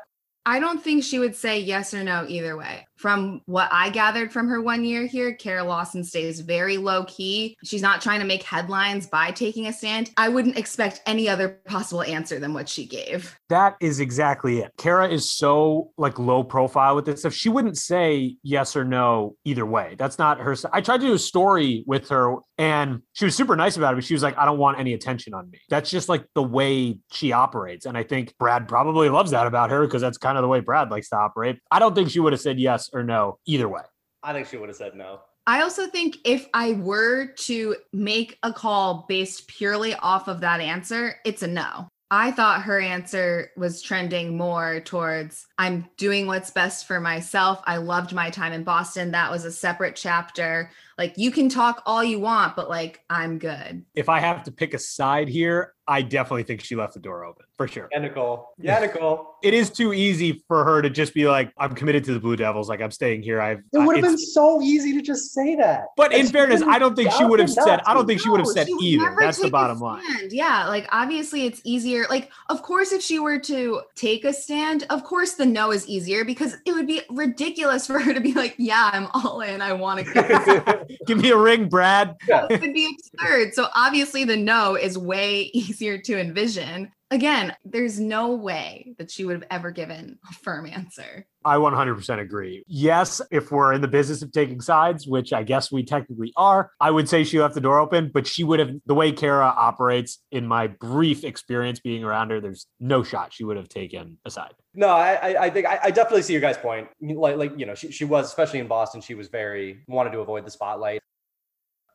I 0.46 0.60
don't 0.60 0.82
think 0.82 1.04
she 1.04 1.20
would 1.20 1.36
say 1.36 1.60
yes 1.60 1.94
or 1.94 2.04
no 2.04 2.26
either 2.28 2.58
way. 2.58 2.88
From 3.02 3.42
what 3.48 3.68
I 3.72 3.90
gathered 3.90 4.32
from 4.32 4.48
her 4.48 4.62
one 4.62 4.84
year 4.84 5.08
here, 5.08 5.34
Kara 5.34 5.64
Lawson 5.64 6.04
stays 6.04 6.40
very 6.40 6.78
low 6.78 7.04
key. 7.06 7.58
She's 7.64 7.82
not 7.82 8.00
trying 8.00 8.20
to 8.20 8.28
make 8.28 8.44
headlines 8.44 9.08
by 9.08 9.32
taking 9.32 9.66
a 9.66 9.74
stand. 9.74 10.12
I 10.18 10.30
wouldn't 10.30 10.56
expect 10.56 11.02
any 11.08 11.28
other 11.28 11.50
possible 11.66 12.04
answer 12.04 12.38
than 12.38 12.54
what 12.54 12.70
she 12.70 12.86
gave. 12.86 13.36
That 13.50 13.76
is 13.82 14.00
exactly 14.00 14.60
it. 14.60 14.72
Kara 14.78 15.10
is 15.10 15.32
so 15.32 15.90
like 15.98 16.20
low 16.20 16.44
profile 16.44 16.96
with 16.96 17.06
this 17.06 17.22
stuff. 17.22 17.34
She 17.34 17.50
wouldn't 17.50 17.80
say 17.80 18.36
yes 18.44 18.76
or 18.76 18.86
no 18.86 19.36
either 19.46 19.66
way. 19.66 19.96
That's 19.98 20.20
not 20.20 20.40
her. 20.40 20.56
I 20.72 20.82
tried 20.82 21.02
to 21.02 21.08
do 21.08 21.14
a 21.14 21.20
story 21.20 21.84
with 21.88 22.10
her 22.10 22.36
and 22.60 23.02
she 23.14 23.26
was 23.26 23.36
super 23.36 23.56
nice 23.56 23.78
about 23.78 23.94
it, 23.94 23.96
but 23.96 24.04
she 24.04 24.14
was 24.14 24.22
like, 24.22 24.38
I 24.38 24.46
don't 24.46 24.60
want 24.60 24.80
any 24.80 24.94
attention 24.94 25.34
on 25.34 25.50
me. 25.50 25.58
That's 25.70 25.90
just 25.90 26.08
like 26.08 26.24
the 26.36 26.44
way 26.44 27.00
she 27.12 27.32
operates. 27.32 27.88
And 27.88 27.98
I 27.98 28.04
think 28.04 28.38
Brad 28.38 28.68
probably 28.68 29.10
loves 29.10 29.32
that 29.32 29.48
about 29.48 29.72
her 29.72 29.88
because 29.88 30.04
that's 30.04 30.20
kind 30.20 30.38
of 30.38 30.44
the 30.44 30.48
way 30.48 30.60
Brad 30.60 30.92
likes 30.92 31.10
to 31.10 31.18
operate. 31.18 31.58
I 31.72 31.80
don't 31.80 31.96
think 31.96 32.12
she 32.12 32.20
would 32.20 32.34
have 32.34 32.42
said 32.42 32.60
yes 32.60 32.91
or 32.94 33.04
no 33.04 33.38
either 33.46 33.68
way. 33.68 33.82
I 34.24 34.34
think 34.34 34.48
she 34.48 34.58
would 34.58 34.70
have 34.70 34.78
said 34.78 34.96
no. 34.96 35.22
I 35.48 35.62
also 35.62 35.88
think 35.88 36.18
if 36.24 36.48
I 36.54 36.74
were 36.74 37.26
to 37.26 37.76
make 37.92 38.38
a 38.44 38.54
call 38.54 39.06
based 39.10 39.48
purely 39.48 39.96
off 39.96 40.28
of 40.28 40.42
that 40.42 40.62
answer, 40.62 41.16
it's 41.26 41.42
a 41.42 41.48
no. 41.48 41.88
I 42.14 42.32
thought 42.32 42.64
her 42.64 42.78
answer 42.78 43.52
was 43.56 43.82
trending 43.82 44.36
more 44.36 44.82
towards 44.82 45.48
I'm 45.58 45.90
doing 45.96 46.28
what's 46.28 46.52
best 46.52 46.86
for 46.86 47.00
myself. 47.00 47.64
I 47.66 47.78
loved 47.78 48.14
my 48.14 48.30
time 48.30 48.52
in 48.52 48.66
Boston. 48.66 49.12
That 49.12 49.32
was 49.32 49.46
a 49.46 49.52
separate 49.52 49.96
chapter. 49.96 50.70
Like 51.02 51.18
you 51.18 51.32
can 51.32 51.50
talk 51.50 51.82
all 51.88 52.04
you 52.04 52.20
want, 52.20 52.56
but 52.56 52.70
like 52.70 53.04
I'm 53.10 53.40
good. 53.40 53.84
If 53.96 54.08
I 54.08 54.20
have 54.20 54.44
to 54.44 54.52
pick 54.52 54.76
a 54.76 54.78
side 54.78 55.28
here, 55.28 55.74
I 55.88 56.04
definitely 56.04 56.44
think 56.44 56.62
she 56.62 56.76
left 56.76 56.94
the 56.94 57.00
door 57.00 57.26
open 57.26 57.46
for 57.58 57.68
sure. 57.68 57.90
Yeah, 57.92 58.00
Nicole. 58.00 58.50
Yeah, 58.58 58.80
Nicole. 58.80 59.36
it 59.42 59.54
is 59.56 59.72
too 59.72 59.92
easy 59.92 60.44
for 60.48 60.64
her 60.64 60.82
to 60.84 60.90
just 60.90 61.14
be 61.16 61.28
like, 61.28 61.52
I'm 61.58 61.74
committed 61.74 62.04
to 62.06 62.14
the 62.14 62.20
Blue 62.20 62.36
Devils. 62.36 62.70
Like 62.70 62.80
I'm 62.80 62.92
staying 62.92 63.24
here. 63.24 63.42
I've. 63.42 63.60
It 63.74 63.80
would 63.80 63.96
have 63.96 64.06
uh, 64.06 64.10
been 64.10 64.18
so 64.18 64.62
easy 64.62 64.94
to 64.94 65.02
just 65.02 65.34
say 65.34 65.56
that. 65.56 65.88
But 65.98 66.14
in 66.14 66.28
fairness, 66.28 66.62
I 66.62 66.78
don't 66.78 66.96
think 66.96 67.12
she 67.12 67.26
would 67.26 67.40
have 67.40 67.50
said. 67.50 67.82
I 67.86 67.94
don't 67.94 68.06
think 68.06 68.20
no, 68.20 68.24
she 68.24 68.30
would 68.30 68.40
have 68.40 68.48
said 68.48 68.68
either. 68.80 69.16
That's 69.20 69.42
the 69.42 69.50
bottom 69.50 69.80
line. 69.80 70.04
Yeah, 70.30 70.68
like 70.68 70.88
obviously 70.92 71.46
it's 71.46 71.60
easier. 71.64 72.06
Like 72.10 72.32
of 72.50 72.62
course, 72.62 72.92
if 72.92 73.02
she 73.02 73.18
were 73.18 73.40
to 73.40 73.82
take 73.96 74.24
a 74.24 74.34
stand, 74.34 74.86
of 74.92 75.04
course 75.04 75.34
the 75.34 75.46
no 75.46 75.72
is 75.72 75.88
easier 75.88 76.24
because 76.24 76.58
it 76.66 76.74
would 76.74 76.88
be 76.88 77.02
ridiculous 77.10 77.88
for 77.88 78.00
her 78.00 78.14
to 78.14 78.22
be 78.22 78.34
like, 78.34 78.56
yeah, 78.58 78.92
I'm 78.94 79.08
all 79.14 79.42
in. 79.42 79.62
I 79.62 79.74
want 79.74 80.06
to. 80.06 80.88
Give 81.06 81.18
me 81.18 81.32
a 81.32 81.38
ring, 81.38 81.70
Brad. 81.70 82.16
Yeah. 82.28 82.48
It 82.50 82.62
would 82.62 82.74
be 82.74 82.96
absurd. 83.14 83.54
So 83.54 83.68
obviously 83.76 84.24
the 84.24 84.38
no 84.38 84.76
is 84.76 84.98
way 84.98 85.42
easier 85.54 85.98
to 85.98 86.20
envision. 86.20 86.92
Again, 87.12 87.54
there's 87.66 88.00
no 88.00 88.36
way 88.36 88.96
that 88.98 89.12
she 89.12 89.26
would 89.26 89.34
have 89.34 89.44
ever 89.52 89.70
given 89.70 90.18
a 90.30 90.34
firm 90.34 90.66
answer. 90.66 91.28
I 91.44 91.58
100% 91.58 92.20
agree. 92.20 92.64
Yes, 92.68 93.22
if 93.32 93.52
we're 93.52 93.74
in 93.74 93.82
the 93.82 93.90
business 93.90 94.22
of 94.22 94.32
taking 94.32 94.62
sides, 94.62 95.06
which 95.06 95.34
I 95.34 95.44
guess 95.44 95.74
we 95.74 95.84
technically 95.84 96.32
are, 96.38 96.72
I 96.80 96.90
would 96.90 97.10
say 97.10 97.26
she 97.26 97.42
left 97.42 97.54
the 97.54 97.60
door 97.60 97.80
open, 97.80 98.12
but 98.14 98.26
she 98.26 98.46
would 98.46 98.60
have, 98.60 98.72
the 98.86 98.94
way 98.94 99.12
Kara 99.12 99.46
operates 99.46 100.20
in 100.32 100.48
my 100.48 100.68
brief 100.68 101.26
experience 101.26 101.82
being 101.82 102.06
around 102.06 102.30
her, 102.30 102.40
there's 102.40 102.68
no 102.80 103.04
shot 103.04 103.34
she 103.34 103.44
would 103.44 103.58
have 103.58 103.68
taken 103.68 104.18
a 104.24 104.32
side. 104.32 104.54
No, 104.74 104.88
I, 104.88 105.48
I 105.48 105.50
think 105.50 105.68
I, 105.68 105.80
I 105.84 105.92
definitely 105.92 106.22
see 106.22 106.32
your 106.32 106.42
guys' 106.42 106.58
point. 106.58 106.88
Like, 107.02 107.36
like 107.36 107.60
you 107.60 107.66
know, 107.66 107.76
she, 107.76 107.92
she 107.92 108.06
was, 108.06 108.28
especially 108.28 108.60
in 108.60 108.68
Boston, 108.68 109.02
she 109.02 109.16
was 109.16 109.28
very, 109.28 109.84
wanted 109.88 110.12
to 110.12 110.22
avoid 110.22 110.46
the 110.46 110.52
spotlight 110.52 111.02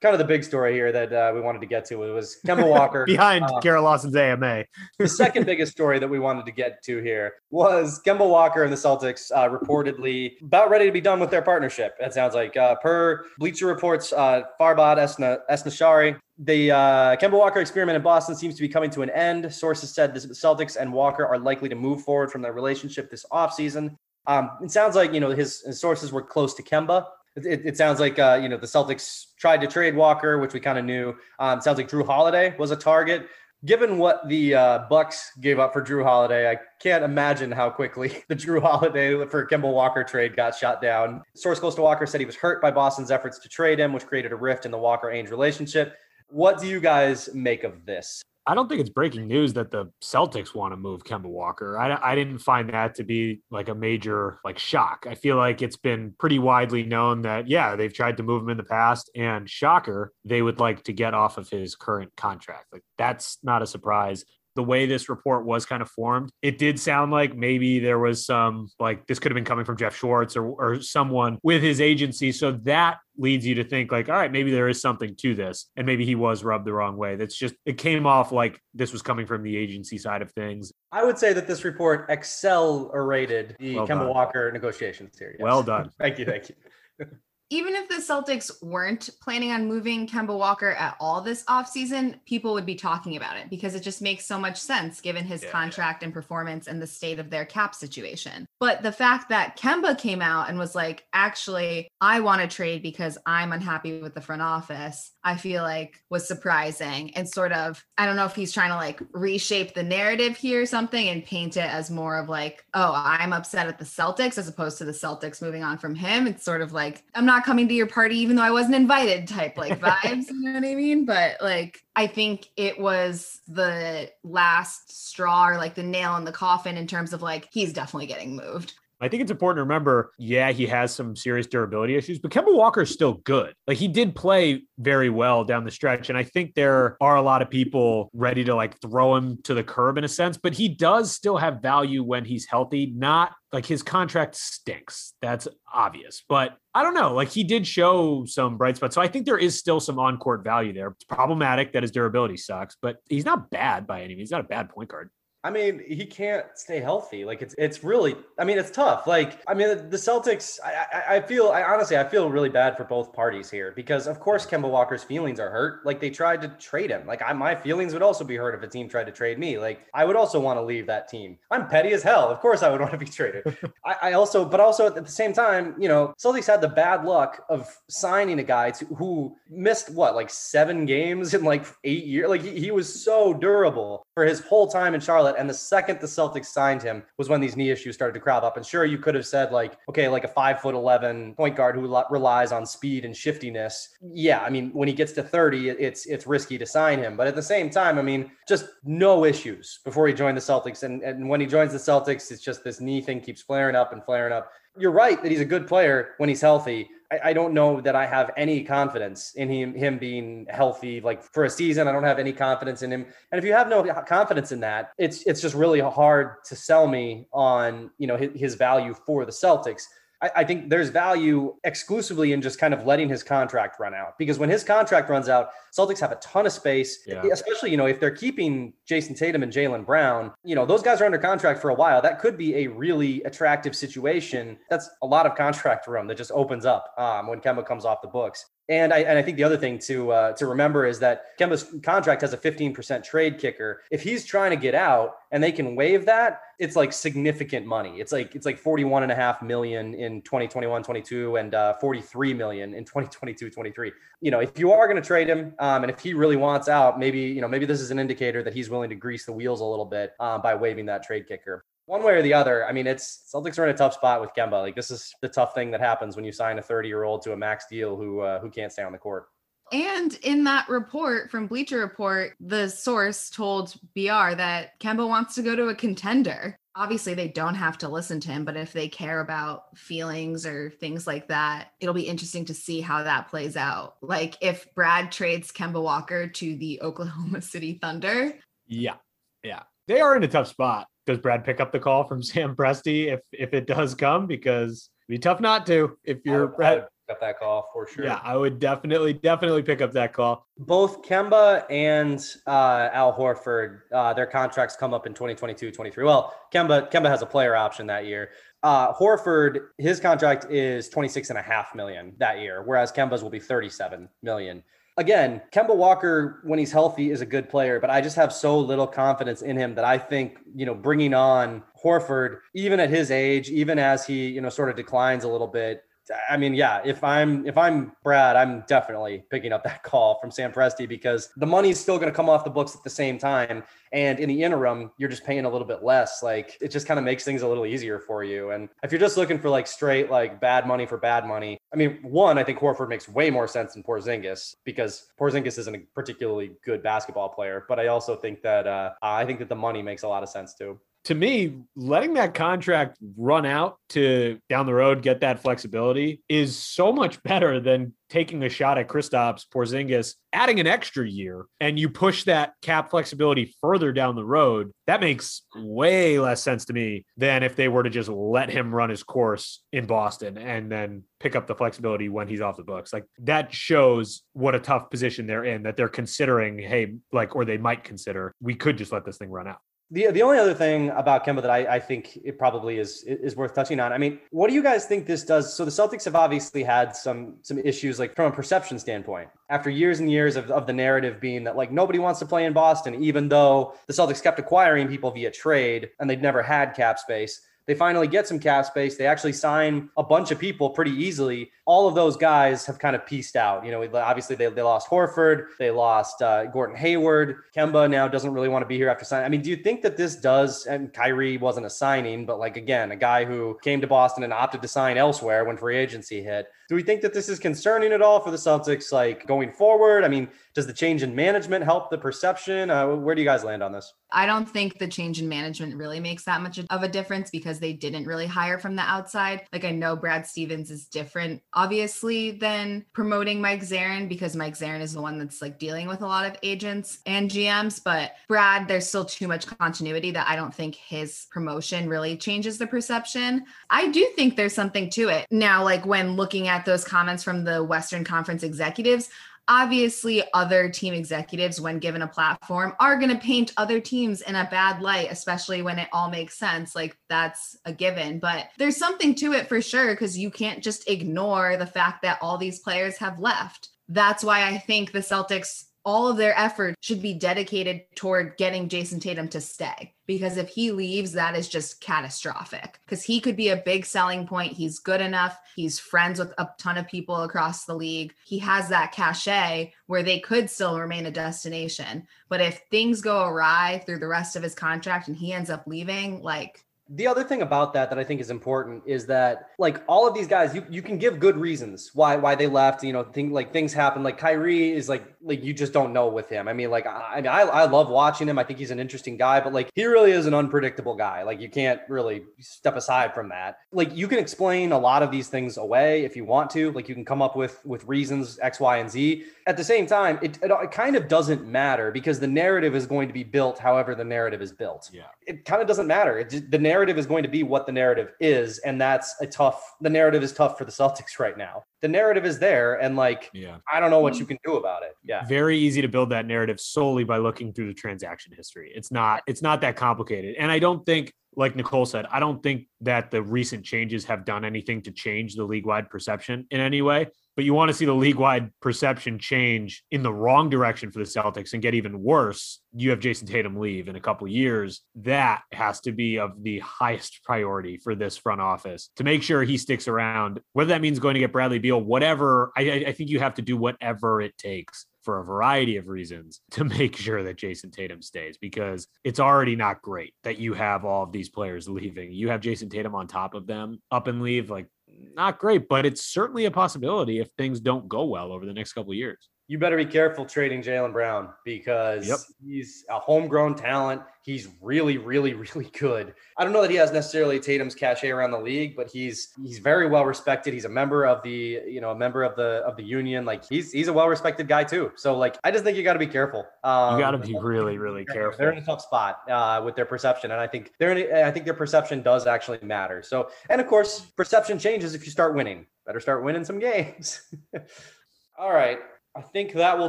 kind 0.07 0.15
of 0.15 0.25
the 0.25 0.33
big 0.33 0.45
story 0.45 0.73
here 0.73 0.93
that 0.93 1.13
uh, 1.13 1.33
we 1.35 1.41
wanted 1.41 1.61
to 1.61 1.67
get 1.67 1.85
to 1.85 2.01
It 2.05 2.13
was 2.13 2.37
Kemba 2.47 2.69
Walker 2.69 3.05
behind 3.07 3.43
uh, 3.43 3.59
Kara 3.59 3.83
Lawson's 3.83 4.15
AMA. 4.15 4.65
the 5.01 5.09
second 5.09 5.47
biggest 5.47 5.73
story 5.73 5.99
that 5.99 6.07
we 6.07 6.21
wanted 6.21 6.47
to 6.47 6.53
get 6.53 6.81
to 6.85 7.03
here 7.03 7.33
was 7.51 8.01
Kemba 8.07 8.29
Walker 8.29 8.63
and 8.63 8.73
the 8.73 8.77
Celtics 8.77 9.33
uh, 9.35 9.49
reportedly 9.49 10.41
about 10.43 10.71
ready 10.71 10.87
to 10.87 10.93
be 10.93 11.01
done 11.01 11.19
with 11.19 11.33
their 11.33 11.43
partnership. 11.43 11.97
It 11.99 12.15
sounds 12.15 12.37
like 12.37 12.57
uh, 12.57 12.77
per 12.77 13.25
Bleacher 13.39 13.67
Reports, 13.67 14.13
uh, 14.13 14.43
Farbod 14.61 14.99
Esna 14.99 15.39
Esnaashari. 15.51 16.17
The 16.39 16.71
uh, 16.71 17.17
Kemba 17.17 17.33
Walker 17.33 17.59
experiment 17.59 17.97
in 17.97 18.03
Boston 18.03 18.37
seems 18.37 18.55
to 18.55 18.63
be 18.63 18.69
coming 18.69 18.91
to 18.91 19.03
an 19.03 19.11
end. 19.11 19.53
Sources 19.53 19.93
said 19.93 20.15
the 20.15 20.21
Celtics 20.21 20.77
and 20.77 20.93
Walker 20.93 21.27
are 21.27 21.39
likely 21.39 21.69
to 21.69 21.75
move 21.75 22.03
forward 22.03 22.31
from 22.31 22.43
their 22.43 22.53
relationship 22.53 23.11
this 23.11 23.27
offseason. 23.33 23.97
Um, 24.29 24.51
it 24.63 24.71
sounds 24.71 24.95
like 24.95 25.13
you 25.13 25.19
know 25.19 25.31
his, 25.31 25.63
his 25.63 25.81
sources 25.81 26.13
were 26.13 26.23
close 26.23 26.55
to 26.55 26.63
Kemba, 26.63 27.07
it, 27.37 27.63
it 27.65 27.77
sounds 27.77 28.01
like 28.01 28.19
uh, 28.19 28.39
you 28.41 28.49
know 28.49 28.57
the 28.57 28.67
Celtics 28.67 29.27
tried 29.39 29.61
to 29.61 29.67
trade 29.67 29.95
Walker, 29.95 30.39
which 30.39 30.55
we 30.55 30.61
kind 30.61 30.79
of 30.79 30.85
knew. 30.85 31.15
Um, 31.39 31.61
sounds 31.61 31.79
like 31.79 31.89
Jrue 31.89 32.07
Holiday 32.07 32.57
was 32.59 32.71
a 32.71 32.77
target. 32.77 33.29
Given 33.65 33.99
what 33.99 34.29
the 34.29 34.55
uh, 34.55 34.79
Bucks 34.91 35.33
gave 35.41 35.59
up 35.59 35.73
for 35.73 35.83
Jrue 35.83 36.05
Holiday, 36.05 36.51
I 36.51 36.59
can't 36.81 37.03
imagine 37.03 37.51
how 37.51 37.71
quickly 37.71 38.23
the 38.29 38.37
Jrue 38.37 38.61
Holiday 38.61 39.13
for 39.27 39.47
Kemba 39.47 39.73
Walker 39.73 40.05
trade 40.05 40.37
got 40.37 40.55
shot 40.55 40.81
down. 40.81 41.23
Source 41.35 41.59
close 41.59 41.75
to 41.77 41.83
Walker 41.83 42.07
said 42.07 42.21
he 42.21 42.27
was 42.27 42.37
hurt 42.37 42.63
by 42.63 42.71
Boston's 42.71 43.11
efforts 43.11 43.39
to 43.41 43.49
trade 43.49 43.81
him, 43.81 43.93
which 43.93 44.07
created 44.07 44.33
a 44.33 44.37
rift 44.37 44.67
in 44.67 44.71
the 44.71 44.79
Walker 44.79 45.09
Ainge 45.09 45.31
relationship. 45.31 45.97
What 46.29 46.61
do 46.61 46.67
you 46.67 46.81
guys 46.81 47.29
make 47.35 47.65
of 47.65 47.87
this? 47.87 48.23
I 48.49 48.55
don't 48.55 48.69
think 48.69 48.81
it's 48.81 48.91
breaking 48.91 49.27
news 49.27 49.55
that 49.55 49.73
the 49.73 49.87
Celtics 50.01 50.55
want 50.55 50.73
to 50.73 50.77
move 50.77 51.03
Kemba 51.03 51.25
Walker. 51.25 51.77
I, 51.77 51.99
I 52.13 52.15
didn't 52.15 52.39
find 52.39 52.71
that 52.71 52.95
to 52.95 53.05
be 53.05 53.41
like 53.51 53.69
a 53.69 53.75
major 53.75 54.39
like 54.45 54.59
shock. 54.59 55.05
I 55.09 55.17
feel 55.17 55.37
like 55.37 55.63
it's 55.63 55.77
been 55.77 56.15
pretty 56.19 56.39
widely 56.39 56.85
known 56.85 57.23
that 57.23 57.49
yeah, 57.49 57.75
they've 57.75 57.93
tried 57.93 58.19
to 58.19 58.23
move 58.23 58.43
him 58.43 58.51
in 58.51 58.57
the 58.57 58.63
past, 58.63 59.11
and 59.17 59.51
shocker, 59.51 60.13
they 60.25 60.43
would 60.43 60.61
like 60.61 60.85
to 60.85 60.93
get 60.93 61.13
off 61.13 61.39
of 61.39 61.49
his 61.49 61.75
current 61.75 62.13
contract. 62.17 62.67
Like 62.73 62.85
that's 62.97 63.39
not 63.43 63.63
a 63.63 63.67
surprise. 63.67 64.25
The 64.57 64.63
way 64.65 64.87
this 64.87 65.09
report 65.09 65.45
was 65.45 65.65
kind 65.65 65.83
of 65.83 65.89
formed, 65.89 66.31
it 66.43 66.59
did 66.59 66.81
sound 66.81 67.13
like 67.13 67.37
maybe 67.37 67.79
there 67.79 67.99
was 67.99 68.27
some 68.27 68.69
like 68.81 69.07
this 69.07 69.19
could 69.19 69.31
have 69.31 69.37
been 69.37 69.45
coming 69.45 69.65
from 69.65 69.77
Jeff 69.77 69.95
Schwartz 69.95 70.37
or, 70.37 70.47
or 70.47 70.81
someone 70.81 71.39
with 71.43 71.63
his 71.63 71.81
agency. 71.81 72.33
So 72.33 72.53
that 72.65 72.99
leads 73.17 73.47
you 73.47 73.55
to 73.57 73.65
think 73.65 73.93
like, 73.93 74.09
all 74.09 74.17
right, 74.17 74.33
maybe 74.33 74.51
there 74.51 74.69
is 74.69 74.81
something 74.81 75.15
to 75.17 75.35
this, 75.35 75.71
and 75.77 75.87
maybe 75.87 76.05
he 76.05 76.15
was 76.15 76.43
rubbed 76.43 76.65
the 76.65 76.73
wrong 76.73 76.97
way. 76.97 77.17
That's 77.17 77.37
just 77.37 77.55
it 77.65 77.79
came 77.79 78.07
off 78.07 78.33
like 78.33 78.61
this 78.75 78.93
was 78.93 79.03
coming 79.03 79.27
from 79.27 79.43
the 79.43 79.57
agency 79.57 79.99
side 79.99 80.23
of 80.23 80.33
things. 80.33 80.73
I 80.91 81.05
would 81.05 81.19
say 81.19 81.33
that 81.35 81.47
this 81.47 81.65
report 81.65 82.11
accelerated 82.11 83.57
the 83.61 83.77
well 83.77 83.87
Kemba 83.87 84.13
Walker 84.13 84.51
negotiations 84.51 85.19
here. 85.19 85.37
Yes. 85.39 85.45
Well 85.45 85.63
done. 85.63 85.91
thank 86.01 86.19
you, 86.19 86.25
thank 86.25 86.49
you. 86.49 86.57
even 87.51 87.75
if 87.75 87.89
the 87.89 87.97
Celtics 87.97 88.51
weren't 88.63 89.11
planning 89.21 89.53
on 89.53 89.69
moving 89.69 90.07
Kemba 90.07 90.37
Walker 90.37 90.71
at 90.71 90.97
all 90.99 91.21
this 91.21 91.45
offseason, 91.45 92.19
people 92.27 92.53
would 92.55 92.67
be 92.67 92.75
talking 92.75 93.17
about 93.17 93.37
it 93.37 93.49
because 93.49 93.75
it 93.75 93.83
just 93.83 94.03
makes 94.03 94.27
so 94.27 94.39
much 94.39 94.57
sense 94.57 95.01
given 95.01 95.25
his 95.25 95.45
yeah. 95.45 95.51
contract 95.51 96.03
and 96.03 96.13
performance 96.13 96.67
and 96.67 96.83
the 96.83 96.87
state 96.87 97.21
of 97.21 97.31
their 97.31 97.45
cap 97.45 97.75
situation. 97.75 98.47
But 98.59 98.83
the 98.83 98.91
fact 98.91 99.29
that 99.29 99.57
Kemba 99.57 99.97
came 99.97 100.21
out 100.21 100.49
and 100.49 100.59
was 100.59 100.75
like, 100.75 101.05
actually, 101.13 101.89
I 102.01 102.21
want 102.21 102.41
to 102.43 102.49
trade 102.49 102.83
because 102.83 103.17
I'm 103.27 103.53
unhappy 103.53 104.01
with 104.01 104.15
the 104.15 104.21
front 104.21 104.43
office, 104.43 105.13
I 105.23 105.37
feel 105.37 105.63
like 105.63 106.01
was 106.11 106.27
surprising 106.27 107.15
and 107.15 107.29
sort 107.29 107.53
of, 107.53 107.85
I 107.97 108.07
don't 108.07 108.17
know 108.17 108.27
if 108.27 108.35
he's 108.35 108.53
trying 108.53 108.71
to 108.71 108.77
like 108.77 109.01
reshape 109.13 109.75
the 109.75 109.83
narrative 109.83 110.37
here 110.37 110.63
or 110.63 110.67
something 110.67 111.09
and 111.09 111.25
paint 111.25 111.57
it 111.57 111.61
as 111.61 111.91
more 111.91 112.19
of 112.19 112.29
like, 112.29 112.65
oh, 112.75 112.93
I'm 112.95 113.33
upset 113.33 113.69
at 113.69 113.79
the 113.79 113.85
Celtics 113.85 114.39
as 114.39 114.49
opposed 114.49 114.79
to 114.79 114.85
the 114.85 114.93
Celtics 114.93 115.43
moving 115.43 115.63
on 115.63 115.79
from 115.79 115.95
him. 115.95 116.27
It's 116.27 116.45
sort 116.45 116.61
of 116.61 116.73
like, 116.73 117.05
I'm 117.15 117.27
not 117.27 117.36
not 117.37 117.45
coming 117.45 117.69
to 117.69 117.75
your 117.75 117.87
party 117.87 118.19
even 118.19 118.37
though 118.37 118.43
I 118.43 118.51
wasn't 118.51 118.75
invited 118.75 119.29
type 119.29 119.57
like 119.57 119.79
vibes, 119.81 120.29
you 120.29 120.41
know 120.41 120.55
what 120.55 120.65
I 120.65 120.75
mean? 120.75 121.05
But 121.05 121.37
like 121.41 121.81
I 121.95 122.07
think 122.07 122.49
it 122.57 122.81
was 122.81 123.41
the 123.47 124.11
last 124.25 125.07
straw 125.07 125.49
or 125.49 125.57
like 125.57 125.75
the 125.75 125.83
nail 125.83 126.17
in 126.17 126.25
the 126.25 126.33
coffin 126.33 126.77
in 126.77 126.87
terms 126.87 127.13
of 127.13 127.23
like 127.23 127.49
he's 127.53 127.73
definitely 127.73 128.07
getting 128.07 128.37
moved. 128.37 128.75
I 129.01 129.09
think 129.09 129.23
it's 129.23 129.31
important 129.31 129.59
to 129.59 129.63
remember, 129.63 130.13
yeah, 130.19 130.53
he 130.53 130.67
has 130.67 130.95
some 130.95 131.15
serious 131.15 131.47
durability 131.47 131.97
issues, 131.97 132.19
but 132.19 132.31
Kemba 132.31 132.55
Walker 132.55 132.83
is 132.83 132.91
still 132.91 133.15
good. 133.25 133.55
Like 133.67 133.77
he 133.77 133.89
did 133.89 134.15
play 134.15 134.65
very 134.79 135.11
well 135.11 135.45
down 135.45 135.65
the 135.65 135.71
stretch. 135.71 136.09
And 136.09 136.17
I 136.17 136.23
think 136.23 136.55
there 136.55 136.97
are 137.01 137.17
a 137.17 137.23
lot 137.23 137.43
of 137.43 137.51
people 137.51 138.11
ready 138.15 138.43
to 138.45 138.55
like 138.55 138.81
throw 138.81 139.17
him 139.17 139.39
to 139.45 139.55
the 139.55 139.63
curb 139.63 139.99
in 139.99 140.05
a 140.05 140.09
sense, 140.09 140.37
but 140.37 140.55
he 140.55 140.69
does 140.69 141.13
still 141.13 141.37
have 141.37 141.61
value 141.61 142.03
when 142.03 142.25
he's 142.25 142.47
healthy, 142.47 142.93
not 142.97 143.33
like 143.53 143.67
his 143.67 143.83
contract 143.83 144.35
stinks. 144.35 145.15
That's 145.21 145.47
obvious. 145.73 146.23
But 146.29 146.57
I 146.75 146.83
don't 146.83 146.95
know. 146.95 147.15
Like 147.15 147.29
he 147.29 147.45
did 147.45 147.67
show 147.67 148.25
some 148.27 148.57
bright 148.57 148.77
spots. 148.77 148.95
So 148.95 149.03
I 149.03 149.09
think 149.09 149.27
there 149.27 149.39
is 149.39 149.59
still 149.59 149.81
some 149.81 149.99
on 149.99 150.17
court 150.19 150.43
value 150.43 150.73
there. 150.73 150.89
It's 150.89 151.05
problematic 151.05 151.73
that 151.73 151.83
his 151.83 151.91
durability 151.91 152.37
sucks, 152.39 152.77
but 152.81 152.97
he's 153.09 153.25
not 153.25 153.51
bad 153.51 153.87
by 153.87 154.03
any 154.03 154.15
means. 154.15 154.29
He's 154.29 154.31
not 154.31 154.41
a 154.41 154.45
bad 154.45 154.71
point 154.71 154.89
guard. 154.89 155.11
I 155.47 155.51
mean, 155.51 155.81
he 155.87 156.05
can't 156.05 156.45
stay 156.57 156.81
healthy. 156.81 157.25
Like 157.25 157.41
it's 157.41 157.55
it's 157.57 157.85
really. 157.85 158.17
I 158.37 158.43
mean, 158.43 158.59
it's 158.59 158.73
tough. 158.73 159.07
Like 159.07 159.41
I 159.47 159.55
mean, 159.55 159.69
the 159.91 159.97
Celtics. 159.97 160.59
I 160.65 160.87
I, 160.93 161.17
I 161.17 161.21
feel. 161.21 161.51
I 161.51 161.63
honestly, 161.63 161.97
I 161.97 162.03
feel 162.03 162.29
really 162.31 162.49
bad 162.49 162.77
for 162.77 162.83
both 162.83 163.13
parties 163.13 163.49
here 163.49 163.73
because 163.77 164.09
of 164.09 164.19
course 164.19 164.45
Kemba 164.45 164.69
Walker's 164.69 165.05
feelings 165.05 165.39
are 165.39 165.49
hurt. 165.49 165.87
Like 165.87 166.01
they 166.01 166.11
tried 166.11 166.43
to 166.43 166.49
trade 166.49 166.91
him. 166.91 167.07
Like 167.07 167.23
I, 167.23 167.33
my 167.33 167.55
feelings 167.55 167.93
would 167.93 168.03
also 168.03 168.25
be 168.25 168.35
hurt 168.35 168.57
if 168.57 168.63
a 168.63 168.67
team 168.67 168.89
tried 168.89 169.05
to 169.05 169.13
trade 169.13 169.39
me. 169.39 169.57
Like 169.57 169.87
I 169.95 170.05
would 170.05 170.17
also 170.17 170.41
want 170.41 170.57
to 170.59 170.63
leave 170.63 170.85
that 170.89 171.09
team. 171.09 171.39
I'm 171.53 171.69
petty 171.69 171.93
as 171.93 172.03
hell. 172.03 172.29
Of 172.29 172.41
course, 172.41 172.65
I 172.65 172.71
would 172.71 172.81
want 172.87 172.91
to 172.91 172.99
be 172.99 173.07
traded. 173.07 173.57
I, 173.85 173.95
I, 174.03 174.13
also, 174.15 174.45
but 174.45 174.59
also 174.59 174.87
at 174.87 174.97
the 174.97 175.07
same 175.07 175.33
time, 175.33 175.77
you 175.79 175.87
know, 175.87 176.13
Celtics 176.19 176.49
had 176.49 176.61
the 176.61 176.69
bad 176.69 177.05
luck 177.05 177.45
of 177.49 177.73
signing 177.89 178.41
a 178.41 178.43
guy 178.43 178.73
to, 178.73 178.85
who 178.87 179.37
missed 179.49 179.91
what 179.91 180.17
like 180.17 180.31
seven 180.31 180.87
games 180.87 181.35
in 181.35 181.45
like 181.45 181.67
eight 181.85 182.05
years. 182.05 182.29
Like 182.29 182.43
he, 182.43 182.59
he 182.59 182.71
was 182.73 183.05
so 183.05 183.33
durable 183.33 184.07
for 184.15 184.25
his 184.25 184.41
whole 184.41 184.67
time 184.67 184.95
in 184.95 185.01
Charlotte. 185.01 185.36
And 185.37 185.49
the 185.49 185.55
second 185.55 186.01
the 186.01 186.07
Celtics 186.07 186.47
signed 186.47 186.83
him 186.83 187.03
was 187.19 187.29
when 187.29 187.41
these 187.41 187.57
knee 187.57 187.71
issues 187.71 187.95
started 187.95 188.15
to 188.15 188.21
crop 188.21 188.43
up. 188.43 188.57
And 188.57 188.65
sure, 188.65 188.85
you 188.85 188.99
could 188.99 189.15
have 189.15 189.27
said, 189.27 189.53
like, 189.53 189.79
okay, 189.89 190.09
like 190.09 190.25
a 190.25 190.29
five 190.29 190.61
foot 190.61 190.75
11 190.75 191.35
point 191.35 191.57
guard 191.57 191.77
who 191.77 191.83
relies 192.11 192.53
on 192.53 192.67
speed 192.67 193.05
and 193.05 193.17
shiftiness. 193.17 193.97
Yeah. 194.03 194.41
I 194.41 194.51
mean, 194.51 194.71
when 194.73 194.89
he 194.89 194.95
gets 194.95 195.13
to 195.13 195.23
30, 195.23 195.71
it's, 195.71 196.07
it's 196.07 196.27
risky 196.27 196.59
to 196.59 196.67
sign 196.67 196.99
him. 196.99 197.17
But 197.17 197.27
at 197.27 197.35
the 197.35 197.43
same 197.43 197.71
time, 197.71 197.99
I 197.99 198.03
mean, 198.03 198.31
just 198.49 198.67
no 198.85 199.25
issues 199.25 199.81
before 199.85 200.09
he 200.09 200.15
joined 200.15 200.37
the 200.37 200.43
Celtics. 200.43 200.83
And, 200.83 201.03
and 201.03 201.29
when 201.29 201.41
he 201.41 201.47
joins 201.47 201.73
the 201.73 201.79
Celtics, 201.79 202.31
it's 202.31 202.43
just 202.43 202.65
this 202.65 202.81
knee 202.81 203.01
thing 203.01 203.21
keeps 203.21 203.43
flaring 203.43 203.77
up 203.77 203.93
and 203.93 204.05
flaring 204.05 204.33
up. 204.33 204.51
You're 204.79 204.93
right 204.93 205.21
that 205.23 205.31
he's 205.31 205.41
a 205.41 205.47
good 205.47 205.67
player 205.67 206.15
when 206.19 206.29
he's 206.29 206.41
healthy 206.41 206.89
I, 207.11 207.31
I, 207.31 207.33
don't 207.33 207.55
know 207.55 207.81
that 207.81 207.95
I 207.95 208.07
have 208.07 208.31
any 208.37 208.63
confidence 208.63 209.35
in 209.35 209.49
him 209.49 209.75
him 209.75 209.99
being 209.99 210.47
healthy 210.49 211.01
like 211.01 211.23
for 211.23 211.45
a 211.45 211.51
season. 211.51 211.89
I 211.89 211.93
don't 211.93 212.05
have 212.05 212.19
any 212.19 212.33
confidence 212.33 212.83
in 212.83 212.93
him. 212.93 213.07
And 213.31 213.39
if 213.39 213.45
you 213.45 213.53
have 213.53 213.69
no 213.69 213.85
confidence 214.07 214.53
in 214.53 214.61
that, 214.61 214.93
it's 214.99 215.23
it's 215.23 215.41
just 215.41 215.55
really 215.55 215.81
hard 215.81 216.45
to 216.45 216.57
sell 216.57 216.87
me 216.87 217.29
on 217.33 217.91
you 217.99 218.07
know 218.07 218.17
his, 218.17 218.31
his 218.35 218.55
value 218.55 218.95
for 218.95 219.25
the 219.25 219.33
Celtics. 219.33 219.85
I, 220.23 220.31
I, 220.37 220.45
think 220.45 220.71
there's 220.71 220.89
value 220.89 221.55
exclusively 221.65 222.33
in 222.33 222.41
just 222.41 222.59
kind 222.59 222.73
of 222.73 222.87
letting 222.87 223.09
his 223.09 223.23
contract 223.23 223.79
run 223.79 223.95
out 223.95 224.19
because 224.19 224.39
when 224.39 224.49
his 224.49 224.65
contract 224.65 225.11
runs 225.11 225.29
out, 225.29 225.51
Celtics 225.77 226.01
have 226.01 226.13
a 226.13 226.17
ton 226.17 226.47
of 226.47 226.53
space, 226.53 227.01
yeah. 227.07 227.23
especially, 227.31 227.71
you 227.71 227.77
know, 227.77 227.87
if 227.87 228.01
they're 228.01 228.11
keeping 228.11 228.73
Jayson 228.89 229.15
Tatum 229.15 229.43
and 229.43 229.53
Jaylen 229.53 229.85
Brown, 229.85 230.33
you 230.43 230.55
know, 230.55 230.65
those 230.65 230.83
guys 230.83 231.01
are 231.01 231.05
under 231.05 231.19
contract 231.19 231.61
for 231.61 231.71
a 231.71 231.75
while. 231.75 232.01
That 232.01 232.19
could 232.19 232.39
be 232.39 232.57
a 232.57 232.67
really 232.67 233.23
attractive 233.25 233.77
situation. 233.77 234.57
That's 234.71 234.89
a 235.03 235.07
lot 235.07 235.27
of 235.27 235.37
contract 235.37 235.87
room 235.87 236.07
that 236.07 236.17
just 236.17 236.31
opens 236.33 236.65
up 236.65 236.95
um, 236.97 237.27
when 237.27 237.41
Kemba 237.41 237.67
comes 237.67 237.85
off 237.85 238.01
the 238.01 238.09
books. 238.09 238.47
And 238.69 238.93
I, 238.93 238.99
and 238.99 239.17
I 239.17 239.23
think 239.23 239.37
the 239.37 239.45
other 239.45 239.57
thing 239.57 239.79
to 239.81 240.11
uh, 240.11 240.33
to 240.33 240.47
remember 240.47 240.87
is 240.87 240.99
that 240.99 241.39
Kemba's 241.39 241.73
contract 241.85 242.21
has 242.23 242.33
a 242.33 242.37
15% 242.37 243.05
trade 243.05 243.39
kicker. 243.39 243.83
If 243.93 244.03
he's 244.03 244.25
trying 244.25 244.51
to 244.51 244.57
get 244.57 244.75
out 244.75 245.19
and 245.31 245.43
they 245.43 245.53
can 245.53 245.77
waive 245.77 246.05
that, 246.07 246.41
it's 246.59 246.75
like 246.75 246.93
significant 246.93 247.65
money. 247.65 248.01
It's 248.01 248.11
like 248.11 248.35
it's 248.35 248.45
like 248.45 248.59
41 248.59 249.05
and 249.05 249.13
a 249.13 249.15
half 249.15 249.41
million 249.41 249.95
in 249.95 250.21
2021 250.23 250.83
22 250.83 251.37
and 251.37 251.55
uh, 251.55 251.75
43 251.75 252.35
million 252.35 252.75
in 252.75 252.85
2022 252.85 253.51
23. 253.51 253.93
You 254.21 254.31
know, 254.33 254.41
if 254.41 254.59
you 254.59 254.73
are 254.73 254.89
going 254.89 255.01
to 255.01 255.07
trade 255.07 255.29
him 255.29 255.55
um, 255.61 255.85
and 255.85 255.91
if 255.91 256.01
he 256.01 256.13
really 256.13 256.37
wants 256.37 256.69
out, 256.69 256.99
maybe 256.99 257.21
you 257.21 257.41
know 257.41 257.49
maybe 257.49 257.67
this 257.67 257.81
is 257.81 257.93
an 257.93 258.01
indicator 258.01 258.43
that 258.43 258.53
he's 258.53 258.69
willing 258.69 258.91
to 258.91 258.97
grease 258.97 259.25
the 259.27 259.33
wheels 259.33 259.61
a 259.61 259.65
little 259.65 259.85
bit 259.85 260.15
um, 260.19 260.43
by 260.43 260.57
waiving 260.57 260.87
that 260.87 261.05
trade 261.05 261.29
kicker 261.29 261.65
one 261.87 262.03
way 262.03 262.15
or 262.15 262.23
the 262.23 262.35
other. 262.35 262.67
I 262.67 262.73
mean, 262.73 262.87
it's 262.87 263.31
Celtics 263.33 263.59
are 263.59 263.65
in 263.65 263.75
a 263.75 263.77
tough 263.77 263.95
spot 263.95 264.21
with 264.21 264.31
Kemba. 264.37 264.61
Like 264.61 264.77
this 264.77 264.91
is 264.91 265.15
the 265.23 265.29
tough 265.29 265.55
thing 265.55 265.71
that 265.71 265.81
happens 265.81 266.17
when 266.17 266.25
you 266.25 266.33
sign 266.33 266.59
a 266.59 266.63
30 266.63 266.89
year 266.89 267.05
old 267.05 267.23
to 267.23 267.33
a 267.33 267.37
max 267.37 267.67
deal 267.71 267.97
who 267.97 268.21
uh, 268.21 268.41
who 268.41 268.51
can't 268.51 268.73
stay 268.73 268.83
on 268.83 268.93
the 268.93 268.99
court. 268.99 269.27
And 269.73 270.15
in 270.23 270.45
that 270.45 270.69
report 270.69 271.31
from 271.31 271.49
Bleacher 271.49 271.79
Report, 271.79 272.35
the 272.39 272.69
source 272.69 273.31
told 273.31 273.75
BR 273.97 274.35
that 274.35 274.79
Kemba 274.79 275.09
wants 275.09 275.35
to 275.37 275.43
go 275.43 275.57
to 275.57 275.69
a 275.69 275.75
contender. 275.75 276.57
Obviously, 276.77 277.15
they 277.15 277.29
don't 277.29 277.55
have 277.55 277.79
to 277.79 277.89
listen 277.89 278.21
to 278.21 278.31
him, 278.31 278.45
but 278.45 278.57
if 278.57 278.73
they 278.73 278.87
care 278.87 279.21
about 279.21 279.77
feelings 279.77 280.47
or 280.47 280.71
things 280.71 281.07
like 281.07 281.27
that, 281.29 281.71
it'll 281.81 281.95
be 281.95 282.07
interesting 282.07 282.45
to 282.45 282.55
see 282.55 282.81
how 282.81 283.03
that 283.03 283.29
plays 283.29 283.57
out. 283.57 283.97
Like 284.03 284.37
if 284.41 284.73
Brad 284.75 285.11
trades 285.11 285.51
Kemba 285.51 285.83
Walker 285.83 286.29
to 286.29 286.57
the 286.57 286.81
Oklahoma 286.83 287.41
City 287.43 287.79
Thunder. 287.81 288.39
Yeah. 288.69 288.97
Yeah. 289.43 289.63
They 289.89 290.01
are 290.01 290.17
in 290.17 290.23
a 290.23 290.29
tough 290.29 290.49
spot 290.49 290.87
does 291.07 291.19
Brad 291.19 291.45
pick 291.45 291.61
up 291.61 291.73
the 291.73 291.81
call 291.81 292.05
from 292.05 292.23
Sam 292.23 292.55
Presti 292.55 293.13
if 293.13 293.21
if 293.33 293.55
it 293.55 293.67
does 293.67 293.95
come? 293.95 294.27
Because 294.27 294.91
it'd 295.09 295.17
be 295.17 295.19
tough 295.19 295.41
not 295.41 295.67
to 295.67 295.97
if 296.05 296.19
you're 296.25 296.49
Brad. 296.49 296.87
Got 297.09 297.21
that 297.21 297.39
call 297.39 297.71
for 297.73 297.87
sure. 297.87 298.05
Yeah, 298.05 298.19
I 298.25 298.37
would 298.37 298.59
definitely, 298.59 299.13
definitely 299.13 299.63
pick 299.63 299.81
up 299.81 299.93
that 299.93 300.13
call. 300.13 300.45
Both 300.59 301.03
Kemba 301.03 301.65
and 301.71 302.21
uh, 302.49 302.89
Al 302.93 303.17
Horford, 303.17 303.83
uh, 303.95 304.13
their 304.13 304.27
contracts 304.27 304.75
come 304.75 304.93
up 304.93 305.07
in 305.07 305.15
2022, 305.15 305.71
23. 305.71 306.05
Well, 306.05 306.35
Kemba, 306.53 306.91
Kemba 306.91 307.09
has 307.09 307.23
a 307.23 307.27
player 307.27 307.55
option 307.55 307.87
that 307.87 308.07
year. 308.07 308.31
Uh, 308.65 308.93
Horford, 308.93 309.69
his 309.79 310.01
contract 310.01 310.47
is 310.51 310.89
26 310.89 311.31
and 311.31 311.39
a 311.39 311.43
half 311.43 311.77
million 311.77 312.13
that 312.19 312.41
year, 312.41 312.65
whereas 312.65 312.91
Kemba's 312.91 313.23
will 313.23 313.31
be 313.31 313.39
37 313.39 314.09
million 314.25 314.65
again, 314.97 315.43
Kemba 315.53 315.75
Walker, 315.75 316.41
when 316.45 316.59
he's 316.59 316.73
healthy, 316.73 317.11
is 317.11 317.21
a 317.21 317.27
good 317.27 317.49
player, 317.49 317.81
but 317.81 317.91
I 317.91 318.01
just 318.01 318.17
have 318.17 318.33
so 318.33 318.59
little 318.59 318.87
confidence 318.87 319.43
in 319.43 319.57
him 319.57 319.75
that 319.75 319.85
I 319.85 319.99
think, 319.99 320.39
you 320.55 320.67
know, 320.67 320.75
bringing 320.75 321.15
on 321.15 321.63
Horford, 321.83 322.39
even 322.55 322.81
at 322.81 322.91
his 322.91 323.11
age, 323.11 323.51
even 323.51 323.79
as 323.79 324.07
he, 324.07 324.29
you 324.29 324.41
know, 324.41 324.49
sort 324.49 324.71
of 324.71 324.77
declines 324.77 325.25
a 325.25 325.29
little 325.29 325.47
bit, 325.47 325.85
I 326.29 326.37
mean, 326.37 326.55
yeah, 326.55 326.81
if 326.85 327.03
I'm 327.03 327.47
if 327.47 327.59
I'm 327.59 327.93
Brad, 328.03 328.37
I'm 328.37 328.65
definitely 328.69 329.25
picking 329.31 329.53
up 329.53 329.65
that 329.65 329.83
call 329.83 330.19
from 330.21 330.31
Sam 330.31 330.53
Presti 330.53 330.89
because 330.89 331.31
the 331.37 331.47
money's 331.47 331.79
still 331.79 331.97
going 331.97 332.11
to 332.11 332.15
come 332.15 332.29
off 332.29 332.45
the 332.45 332.51
books 332.51 332.75
at 332.75 332.85
the 332.85 332.91
same 332.91 333.19
time, 333.19 333.63
and 333.93 334.19
in 334.19 334.29
the 334.29 334.43
interim, 334.43 334.91
you're 334.99 335.09
just 335.09 335.25
paying 335.25 335.45
a 335.45 335.51
little 335.51 335.67
bit 335.67 335.83
less. 335.83 336.23
Like 336.23 336.57
it 336.61 336.71
just 336.71 336.87
kind 336.87 336.99
of 336.99 337.05
makes 337.05 337.25
things 337.25 337.43
a 337.43 337.49
little 337.49 337.67
easier 337.67 337.99
for 337.99 338.25
you. 338.25 338.51
And 338.51 338.69
if 338.83 338.93
you're 338.93 339.01
just 339.01 339.17
looking 339.17 339.39
for 339.39 339.51
like 339.51 339.67
straight 339.67 340.11
like 340.11 340.41
bad 340.41 340.67
money 340.67 340.87
for 340.87 340.99
bad 340.99 341.27
money, 341.27 341.59
I 341.73 341.77
mean, 341.77 341.99
one, 342.03 342.39
I 342.39 342.45
think 342.45 342.59
Horford 342.59 342.89
makes 342.89 343.09
way 343.09 343.31
more 343.31 343.49
sense 343.49 343.75
than 343.75 343.83
Porzingis 343.83 344.57
because 344.65 345.11
Porzingis 345.19 345.59
isn't 345.59 345.75
a 345.75 345.81
particularly 345.95 346.53
good 346.65 346.83
basketball 346.83 347.29
player, 347.29 347.65
but 347.69 347.81
I 347.81 347.89
also 347.89 348.17
think 348.17 348.43
that 348.43 348.67
uh, 348.67 348.93
I 349.03 349.25
think 349.25 349.39
that 349.41 349.49
the 349.49 349.57
money 349.57 349.83
makes 349.83 350.03
a 350.03 350.09
lot 350.09 350.23
of 350.23 350.29
sense 350.29 350.55
too. 350.55 350.79
To 351.07 351.15
me, 351.15 351.55
letting 351.77 352.15
that 352.15 352.35
contract 352.35 352.99
run 353.17 353.47
out 353.47 353.79
to 353.91 354.41
down 354.49 354.67
the 354.67 354.75
road 354.75 355.03
get 355.03 355.21
that 355.21 355.41
flexibility 355.41 356.21
is 356.29 356.57
so 356.57 356.93
much 356.93 357.23
better 357.23 357.61
than 357.61 357.95
taking 358.09 358.43
a 358.43 358.49
shot 358.49 358.77
at 358.77 358.89
Kristaps 358.89 359.45
Porzingis, 359.53 360.15
adding 360.33 360.59
an 360.59 360.67
extra 360.67 361.09
year, 361.09 361.47
and 361.61 361.79
you 361.79 361.89
push 361.89 362.25
that 362.25 362.55
cap 362.61 362.91
flexibility 362.91 363.55
further 363.61 363.93
down 363.93 364.17
the 364.17 364.25
road. 364.25 364.73
That 364.89 365.01
makes 365.01 365.43
way 365.55 366.19
less 366.19 366.43
sense 366.43 366.65
to 366.67 366.73
me 366.73 367.05
than 367.17 367.45
if 367.45 367.55
they 367.55 367.69
were 367.69 367.85
to 367.85 367.91
just 367.91 368.09
let 368.09 368.51
him 368.51 368.75
run 368.75 368.91
his 368.91 369.05
course 369.05 369.63
in 369.73 369.87
Boston 369.87 370.37
and 370.37 370.71
then 370.71 371.05
pick 371.21 371.37
up 371.37 371.47
the 371.47 371.55
flexibility 371.55 372.09
when 372.09 372.27
he's 372.27 372.41
off 372.41 372.57
the 372.57 372.65
books. 372.65 372.93
Like 372.93 373.05
that 373.21 373.55
shows 373.55 374.23
what 374.33 374.57
a 374.57 374.61
tough 374.61 374.91
position 374.91 375.29
they're 375.29 375.45
in 375.45 375.63
that 375.63 375.77
they're 375.77 375.89
considering, 375.89 376.59
hey, 376.59 376.95
like, 377.13 377.37
or 377.37 377.45
they 377.45 377.59
might 377.59 377.85
consider, 377.85 378.35
we 378.41 378.57
could 378.57 378.77
just 378.77 378.91
let 378.91 379.05
this 379.05 379.19
thing 379.19 379.31
run 379.31 379.47
out. 379.47 379.59
The, 379.93 380.11
the 380.11 380.23
only 380.23 380.39
other 380.39 380.55
thing 380.55 380.91
about 380.91 381.25
Kemba 381.25 381.43
that 381.43 381.51
I, 381.51 381.77
I 381.77 381.79
think 381.79 382.19
it 382.25 382.39
probably 382.39 382.79
is 382.79 383.05
is 383.05 383.37
worth 383.37 383.55
touching 383.55 383.79
on. 383.79 383.93
I 383.93 383.99
mean, 383.99 384.19
what 384.31 384.49
do 384.49 384.55
you 384.55 384.63
guys 384.63 384.85
think 384.87 385.07
this 385.07 385.23
does? 385.23 385.55
So 385.55 385.65
the 385.65 385.71
Celtics 385.71 386.05
have 386.07 386.17
obviously 386.17 386.65
had 386.65 386.97
some 386.97 387.37
some 387.43 387.59
issues, 387.59 388.01
like 388.01 388.17
from 388.17 388.33
a 388.33 388.35
perception 388.35 388.81
standpoint, 388.81 389.29
after 389.49 389.71
years 389.71 390.01
and 390.01 390.11
years 390.11 390.35
of, 390.35 390.51
of 390.51 390.67
the 390.67 390.73
narrative 390.73 391.21
being 391.21 391.45
that 391.45 391.57
like 391.57 391.71
nobody 391.71 392.01
wants 392.01 392.19
to 392.19 392.27
play 392.27 392.47
in 392.47 392.53
Boston, 392.53 393.01
even 393.01 393.29
though 393.29 393.75
the 393.87 393.93
Celtics 393.93 394.21
kept 394.21 394.41
acquiring 394.41 394.89
people 394.89 395.13
via 395.13 395.31
trade 395.31 395.91
and 396.01 396.11
they'd 396.11 396.23
never 396.23 396.43
had 396.43 396.75
cap 396.75 396.99
space. 396.99 397.43
They 397.67 397.75
finally 397.75 398.07
get 398.07 398.27
some 398.27 398.39
cap 398.39 398.65
space. 398.67 398.97
They 398.97 399.07
actually 399.07 399.33
sign 399.33 399.91
a 399.97 400.03
bunch 400.03 400.31
of 400.31 400.39
people 400.39 400.71
pretty 400.71 400.93
easily. 400.93 401.51
All 401.65 401.89
of 401.89 401.95
those 401.95 402.17
guys 402.17 402.65
have 402.67 402.79
kind 402.79 402.95
of 402.95 403.05
pieced 403.05 403.35
out. 403.35 403.65
You 403.65 403.73
know, 403.73 403.83
obviously 403.99 404.37
they, 404.37 404.47
they 404.47 404.63
lost 404.63 404.89
Horford, 404.89 405.49
they 405.59 405.71
lost 405.71 406.23
uh, 406.23 406.47
Gordon 406.47 406.77
Hayward. 406.77 407.43
Kemba 407.55 407.91
now 407.91 408.07
doesn't 408.07 408.33
really 408.33 408.49
want 408.49 408.63
to 408.63 408.67
be 408.67 408.77
here 408.77 408.89
after 408.89 409.05
signing. 409.05 409.27
I 409.27 409.29
mean, 409.29 409.43
do 409.43 409.51
you 409.51 409.57
think 409.57 409.83
that 409.83 409.97
this 409.97 410.15
does? 410.15 410.67
And 410.67 410.93
Kyrie 410.93 411.39
wasn't 411.39 411.67
a 411.67 411.71
signing, 411.71 412.25
but 412.25 412.39
like 412.39 412.57
again, 412.57 412.93
a 412.93 412.97
guy 412.97 413.25
who 413.25 413.59
came 413.63 413.81
to 413.81 413.87
Boston 413.87 414.23
and 414.23 414.33
opted 414.33 414.63
to 414.63 414.69
sign 414.69 414.97
elsewhere 414.97 415.45
when 415.45 415.57
free 415.57 415.77
agency 415.77 416.23
hit. 416.23 416.49
Do 416.69 416.75
we 416.75 416.83
think 416.83 417.01
that 417.03 417.15
this 417.15 417.29
is 417.29 417.39
concerning 417.39 417.93
at 417.93 418.03
all 418.03 418.21
for 418.21 418.31
the 418.31 418.37
Celtics, 418.37 418.93
like 418.93 419.27
going 419.27 419.53
forward? 419.53 420.05
I 420.05 420.09
mean, 420.09 420.29
does 420.55 420.67
the 420.67 420.73
change 420.73 421.03
in 421.03 421.15
management 421.15 421.65
help 421.65 421.91
the 421.91 421.99
perception? 421.99 422.71
Uh, 422.71 422.89
where 422.89 423.15
do 423.15 423.21
you 423.21 423.27
guys 423.29 423.45
land 423.45 423.63
on 423.63 423.73
this? 423.73 423.93
I 424.11 424.25
don't 424.25 424.49
think 424.49 424.79
the 424.79 424.87
change 424.87 425.21
in 425.21 425.29
management 425.29 425.77
really 425.77 426.01
makes 426.01 426.25
that 426.25 426.41
much 426.41 426.59
of 426.59 426.83
a 426.83 426.89
difference 426.89 427.31
because 427.31 427.59
they 427.59 427.73
didn't 427.73 428.07
really 428.07 428.27
hire 428.27 428.59
from 428.59 428.77
the 428.77 428.83
outside. 428.83 429.43
Like 429.53 429.65
I 429.65 429.73
know 429.73 429.97
Brad 429.97 430.27
Stevens 430.27 430.71
is 430.71 430.87
different, 430.87 431.43
obviously, 431.53 432.31
than 432.31 432.85
promoting 432.93 433.41
Mike 433.41 433.63
Zarren 433.63 434.09
because 434.09 434.35
Mike 434.37 434.55
Zarren 434.55 434.81
is 434.81 434.95
the 434.95 435.03
one 435.03 435.19
that's 435.19 435.43
like 435.43 435.59
dealing 435.59 435.89
with 435.89 436.03
a 436.03 436.07
lot 436.07 436.25
of 436.25 436.37
agents 436.43 437.01
and 437.05 437.31
GMs. 437.31 437.81
But 437.85 438.13
Brad, 438.29 438.69
there's 438.69 438.89
still 438.89 439.05
too 439.05 439.29
much 439.29 439.47
continuity 439.47 440.13
that 440.13 440.29
I 440.29 440.37
don't 440.37 440.55
think 440.55 440.77
his 440.77 441.27
promotion 441.31 441.89
really 441.89 442.17
changes 442.17 442.59
the 442.59 442.67
perception. 442.67 443.45
I 443.71 443.89
do 443.89 444.07
think 444.17 444.37
there's 444.37 444.55
something 444.55 444.89
to 444.91 445.09
it. 445.09 445.27
Now, 445.31 445.63
like 445.65 445.85
when 445.85 446.17
looking 446.17 446.49
at 446.49 446.56
at 446.57 446.65
those 446.65 446.85
comments 446.85 447.23
from 447.23 447.45
the 447.45 447.63
Western 447.63 448.03
Conference 448.03 448.43
executives, 448.43 449.11
obviously 449.49 450.25
other 450.33 450.69
team 450.69 450.93
executives 450.93 451.61
when 451.61 451.79
given 451.79 452.03
a 452.03 452.09
platform 452.09 452.75
are 452.81 452.99
going 452.99 453.11
to 453.11 453.19
paint 453.19 453.53
other 453.57 453.79
teams 453.79 454.23
in 454.23 454.35
a 454.35 454.49
bad 454.51 454.83
light 454.83 455.07
especially 455.11 455.63
when 455.63 455.79
it 455.79 455.89
all 455.93 456.11
makes 456.11 456.37
sense 456.37 456.75
like 456.75 456.97
that's 457.09 457.57
a 457.65 457.73
given. 457.73 458.19
But 458.19 458.49
there's 458.59 458.77
something 458.77 459.15
to 459.17 459.35
it 459.35 459.49
for 459.49 459.61
sure 459.63 459.93
because 459.93 460.19
you 460.19 460.31
can't 460.31 460.65
just 460.65 460.91
ignore 460.91 461.57
the 461.57 461.67
fact 461.67 462.03
that 462.03 462.19
all 462.21 462.39
these 462.39 462.59
players 462.59 462.97
have 462.97 463.21
left. 463.21 463.69
That's 463.89 464.25
why 464.25 464.49
i 464.49 464.59
think 464.59 464.91
the 464.91 464.99
celtics 464.99 465.66
all 465.87 466.09
of 466.09 466.17
their 466.17 466.37
effort 466.37 466.75
should 466.83 467.01
be 467.01 467.15
dedicated 467.15 467.83
toward 467.95 468.37
getting 468.37 468.69
Jayson 468.69 469.01
Tatum 469.01 469.29
to 469.29 469.41
stay. 469.41 469.95
Because 470.05 470.37
if 470.37 470.49
he 470.49 470.73
leaves, 470.73 471.13
that 471.13 471.37
is 471.37 471.49
just 471.49 471.81
catastrophic. 471.81 472.81
Because 472.85 473.05
he 473.05 473.21
could 473.21 473.37
be 473.37 473.49
a 473.49 473.57
big 473.57 473.87
selling 473.87 474.27
point. 474.27 474.53
He's 474.53 474.81
good 474.81 475.01
enough. 475.01 475.39
He's 475.55 475.79
friends 475.79 476.19
with 476.19 476.35
a 476.39 476.49
ton 476.59 476.77
of 476.77 476.89
people 476.89 477.23
across 477.23 477.65
the 477.65 477.75
league. 477.75 478.13
He 478.25 478.39
has 478.41 478.69
that 478.69 478.93
cachet 478.93 479.73
where 479.87 480.03
they 480.03 480.19
could 480.19 480.51
still 480.51 480.79
remain 480.79 481.07
a 481.07 481.11
destination. 481.11 482.07
But 482.29 482.41
if 482.41 482.63
things 482.71 483.01
go 483.01 483.25
awry 483.25 483.83
through 483.87 484.01
the 484.01 484.09
rest 484.09 484.35
of 484.35 484.43
his 484.43 484.55
contract 484.55 485.07
and 485.07 485.17
he 485.17 485.33
ends 485.33 485.51
up 485.51 485.67
leaving, 485.67 486.21
like 486.21 486.65
the 486.89 487.07
other 487.07 487.25
thing 487.25 487.43
about 487.43 487.73
that 487.73 487.91
that 487.91 487.99
I 487.99 488.05
think 488.05 488.21
is 488.21 488.31
important 488.31 488.85
is 488.87 489.07
that 489.07 489.51
like 489.59 489.83
all 489.89 490.07
of 490.07 490.15
these 490.15 490.29
guys, 490.29 490.55
you, 490.55 490.65
you 490.71 490.83
can 490.83 490.99
give 490.99 491.19
good 491.19 491.37
reasons 491.37 491.91
why 491.95 492.15
why 492.15 492.37
they 492.37 492.47
left. 492.47 492.85
You 492.85 492.93
know, 492.93 493.03
thing 493.03 493.33
like 493.33 493.53
things 493.53 493.73
happen. 493.73 494.05
Like 494.05 494.19
Kyrie 494.19 494.73
is 494.73 494.89
like 494.89 495.05
like 495.21 495.43
you 495.43 495.53
just 495.53 495.73
don't 495.73 495.93
know 495.93 496.07
with 496.07 496.29
him. 496.29 496.47
I 496.47 496.53
mean, 496.53 496.71
like 496.71 496.87
I, 496.87 497.23
I, 497.27 497.43
I 497.43 497.65
love 497.65 497.89
watching 497.89 498.29
him. 498.29 498.39
I 498.39 498.45
think 498.45 498.61
he's 498.61 498.71
an 498.71 498.79
interesting 498.79 499.17
guy, 499.17 499.41
but 499.41 499.53
like 499.53 499.71
he 499.75 499.85
really 499.85 500.13
is 500.13 500.27
an 500.27 500.35
unpredictable 500.35 500.95
guy. 500.95 501.25
Like 501.25 501.41
you 501.41 501.49
can't 501.49 501.81
really 501.89 502.23
step 502.39 502.77
aside 502.77 503.15
from 503.15 503.31
that. 503.31 503.59
Like 503.73 503.95
you 503.97 504.07
can 504.07 504.21
explain 504.21 504.71
a 504.71 504.79
lot 504.79 505.03
of 505.03 505.11
these 505.11 505.27
things 505.27 505.57
away 505.57 506.05
if 506.05 506.15
you 506.15 506.25
want 506.25 506.51
to. 506.51 506.71
Like 506.71 506.89
you 506.89 506.95
can 506.95 507.05
come 507.05 507.21
up 507.21 507.35
with 507.35 507.65
with 507.67 507.85
reasons 507.85 508.39
X, 508.41 508.61
Y, 508.61 508.77
and 508.77 508.89
Z. 508.89 509.25
At 509.49 509.57
the 509.57 509.65
same 509.65 509.87
time, 509.87 510.21
it, 510.23 510.39
it, 510.41 510.53
it 510.53 510.71
kind 510.71 510.95
of 510.95 511.09
doesn't 511.09 511.45
matter 511.45 511.91
because 511.91 512.21
the 512.21 512.29
narrative 512.29 512.77
is 512.77 512.87
going 512.87 513.09
to 513.09 513.15
be 513.15 513.25
built 513.25 513.59
however 513.59 513.97
the 513.97 514.05
narrative 514.05 514.41
is 514.41 514.53
built. 514.53 514.89
Yeah, 514.93 515.07
it 515.27 515.45
kind 515.45 515.61
of 515.61 515.67
doesn't 515.67 515.89
matter. 515.89 516.21
It, 516.21 516.51
the 516.51 516.59
narrative 516.59 516.76
is 516.83 517.07
going 517.07 517.23
to 517.23 517.29
be 517.29 517.43
what 517.43 517.67
the 517.67 517.73
narrative 517.73 518.13
is, 518.21 518.59
and 518.59 518.81
that's 518.81 519.15
a 519.21 519.27
tough. 519.27 519.75
The 519.81 519.91
narrative 519.91 520.23
is 520.23 520.33
tough 520.33 520.59
for 520.59 520.65
the 520.65 520.73
Celtics 520.81 521.19
right 521.19 521.37
now. 521.37 521.63
The 521.83 521.89
narrative 521.89 522.25
is 522.25 522.39
there, 522.39 522.81
and 522.81 522.97
like, 522.97 523.31
yeah, 523.33 523.59
I 523.73 523.81
don't 523.81 523.91
know 523.91 524.01
what 524.01 524.15
mm. 524.15 524.21
you 524.21 524.27
can 524.27 524.39
do 524.45 524.57
about 524.57 524.83
it. 524.83 524.95
Yeah, 525.05 525.25
very 525.27 525.59
easy 525.59 525.83
to 525.83 525.89
build 525.89 526.11
that 526.11 526.27
narrative 526.27 526.61
solely 526.61 527.05
by 527.05 527.19
looking 527.19 527.53
through 527.53 527.69
the 527.69 527.75
transaction 527.75 528.33
history. 528.37 528.73
It's 528.75 528.91
not. 528.91 529.23
It's 529.27 529.43
not 529.43 529.61
that 529.63 529.77
complicated, 529.77 530.37
and 530.39 530.51
I 530.51 530.59
don't 530.59 530.85
think 530.87 531.13
like 531.37 531.55
Nicole 531.55 531.85
said, 531.85 532.07
I 532.11 532.19
don't 532.19 532.43
think 532.43 532.67
that 532.81 533.11
the 533.11 533.23
recent 533.23 533.63
changes 533.63 534.07
have 534.07 534.25
done 534.25 534.45
anything 534.45 534.81
to 534.83 534.91
change 534.91 535.35
the 535.35 535.45
league 535.45 535.67
wide 535.67 535.91
perception 535.91 536.47
in 536.51 536.61
any 536.61 536.81
way 536.81 537.09
but 537.37 537.45
you 537.45 537.55
want 537.55 537.69
to 537.69 537.75
see 537.75 537.85
the 537.85 537.95
league 537.95 538.17
wide 538.17 538.51
perception 538.61 539.19
change 539.19 539.85
in 539.91 540.03
the 540.03 540.13
wrong 540.13 540.49
direction 540.49 540.91
for 540.91 540.99
the 540.99 541.05
Celtics 541.05 541.53
and 541.53 541.63
get 541.63 541.75
even 541.75 542.03
worse. 542.03 542.61
You 542.75 542.91
have 542.91 542.99
Jayson 542.99 543.29
Tatum 543.29 543.57
leave 543.57 543.89
in 543.89 543.97
a 543.97 544.01
couple 544.01 544.27
years. 544.27 544.81
That 544.97 545.43
has 545.53 545.81
to 545.83 545.93
be 545.93 546.19
of 546.19 546.43
the 546.43 546.59
highest 546.61 547.23
priority 547.25 547.77
for 547.77 547.95
this 547.95 548.17
front 548.17 548.41
office 548.41 548.91
to 548.97 549.05
make 549.05 549.23
sure 549.23 549.43
he 549.43 549.59
sticks 549.59 549.87
around. 549.87 550.41
Whether 550.55 550.71
that 550.71 550.81
means 550.81 550.99
going 550.99 551.15
to 551.15 551.21
get 551.21 551.33
Bradley 551.33 551.59
Beal, 551.59 551.81
whatever, 551.81 552.53
I, 552.57 552.85
I 552.89 552.93
think 552.93 553.11
you 553.11 553.21
have 553.21 553.35
to 553.35 553.43
do 553.43 553.57
whatever 553.57 554.21
it 554.21 554.37
takes 554.39 554.87
for 555.07 555.21
a 555.21 555.25
variety 555.25 555.77
of 555.77 555.87
reasons 555.87 556.41
to 556.51 556.65
make 556.65 556.97
sure 556.97 557.23
that 557.23 557.37
Jayson 557.37 557.71
Tatum 557.71 558.03
stays 558.03 558.37
because 558.39 558.89
it's 559.05 559.21
already 559.21 559.57
not 559.57 559.81
great 559.81 560.15
that 560.25 560.39
you 560.39 560.53
have 560.55 560.85
all 560.85 561.05
of 561.05 561.13
these 561.13 561.29
players 561.29 561.69
leaving. 561.69 562.13
You 562.13 562.29
have 562.31 562.41
Jayson 562.41 562.69
Tatum 562.69 562.95
on 562.95 563.07
top 563.07 563.35
of 563.35 563.47
them 563.47 563.81
up 563.91 564.09
and 564.09 564.21
leave. 564.21 564.51
Like 564.51 564.67
not 565.15 565.39
great, 565.39 565.69
but 565.69 565.87
it's 565.87 566.05
certainly 566.05 566.45
a 566.45 566.51
possibility 566.51 567.19
if 567.19 567.29
things 567.37 567.61
don't 567.61 567.89
go 567.89 568.05
well 568.05 568.33
over 568.33 568.47
the 568.47 568.53
next 568.53 568.73
couple 568.73 568.93
of 568.93 568.97
years. 568.97 569.29
You 569.49 569.59
better 569.59 569.77
be 569.77 569.87
careful 569.87 570.25
trading 570.25 570.61
Jaylen 570.61 570.93
Brown 570.93 571.29
because 571.45 572.09
yep. 572.09 572.19
he's 572.45 572.85
a 572.91 572.99
homegrown 572.99 573.55
talent. 573.55 574.03
He's 574.23 574.49
really, 574.61 574.99
really, 574.99 575.35
really 575.55 575.71
good. 575.79 576.15
I 576.37 576.43
don't 576.43 576.53
know 576.53 576.63
that 576.63 576.71
he 576.71 576.77
has 576.79 576.91
necessarily 576.91 577.39
Tatum's 577.39 577.77
cachet 577.77 578.11
around 578.11 578.33
the 578.33 578.41
league, 578.41 578.75
but 578.75 578.91
he's 578.91 579.33
he's 579.45 579.61
very 579.61 579.89
well 579.89 580.05
respected. 580.05 580.53
He's 580.53 580.65
a 580.65 580.69
member 580.69 581.07
of 581.07 581.23
the 581.23 581.63
you 581.65 581.81
know 581.81 581.93
a 581.93 581.95
member 581.95 582.25
of 582.25 582.35
the 582.35 582.63
of 582.67 582.77
the 582.77 582.83
union. 582.83 583.25
Like 583.25 583.49
he's 583.49 583.71
he's 583.71 583.87
a 583.87 583.93
well 583.93 584.09
respected 584.09 584.49
guy 584.49 584.65
too. 584.65 584.91
So 584.97 585.17
like 585.17 585.39
I 585.45 585.53
just 585.53 585.63
think 585.63 585.77
you 585.77 585.85
got 585.85 585.93
to 585.93 586.01
be 586.01 586.09
careful. 586.09 586.45
Um, 586.65 586.97
you 586.97 587.01
got 587.01 587.13
to 587.13 587.19
be 587.19 587.37
really, 587.41 587.79
really 587.79 588.05
careful. 588.05 588.37
They're 588.37 588.51
in 588.51 588.59
a 588.59 588.67
tough 588.67 588.83
spot 588.83 589.21
uh, 589.31 589.63
with 589.65 589.77
their 589.77 589.87
perception, 589.87 590.33
and 590.33 590.41
I 590.41 590.49
think 590.49 590.73
they're 590.81 590.91
in. 590.91 590.99
A, 590.99 591.23
I 591.23 591.31
think 591.31 591.45
their 591.45 591.55
perception 591.55 592.03
does 592.03 592.27
actually 592.27 592.59
matter. 592.63 593.01
So 593.01 593.31
and 593.49 593.61
of 593.61 593.69
course 593.69 594.01
perception 594.17 594.59
changes 594.59 594.97
if 594.97 595.05
you 595.05 595.13
start 595.13 595.37
winning. 595.37 595.67
Better 595.87 596.01
start 596.01 596.25
winning 596.25 596.45
some 596.45 596.59
games. 596.59 597.21
All 598.39 598.53
right. 598.53 598.81
I 599.17 599.23
think 599.23 599.53
that 599.55 599.79
will 599.79 599.89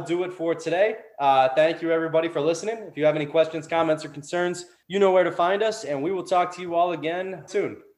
do 0.00 0.24
it 0.24 0.32
for 0.32 0.54
today. 0.54 0.96
Uh, 1.18 1.50
thank 1.54 1.82
you, 1.82 1.92
everybody, 1.92 2.28
for 2.28 2.40
listening. 2.40 2.78
If 2.88 2.96
you 2.96 3.04
have 3.04 3.14
any 3.14 3.26
questions, 3.26 3.68
comments, 3.68 4.02
or 4.02 4.08
concerns, 4.08 4.64
you 4.86 4.98
know 4.98 5.12
where 5.12 5.24
to 5.24 5.32
find 5.32 5.62
us, 5.62 5.84
and 5.84 6.02
we 6.02 6.12
will 6.12 6.24
talk 6.24 6.54
to 6.56 6.62
you 6.62 6.74
all 6.74 6.92
again 6.92 7.42
soon. 7.44 7.76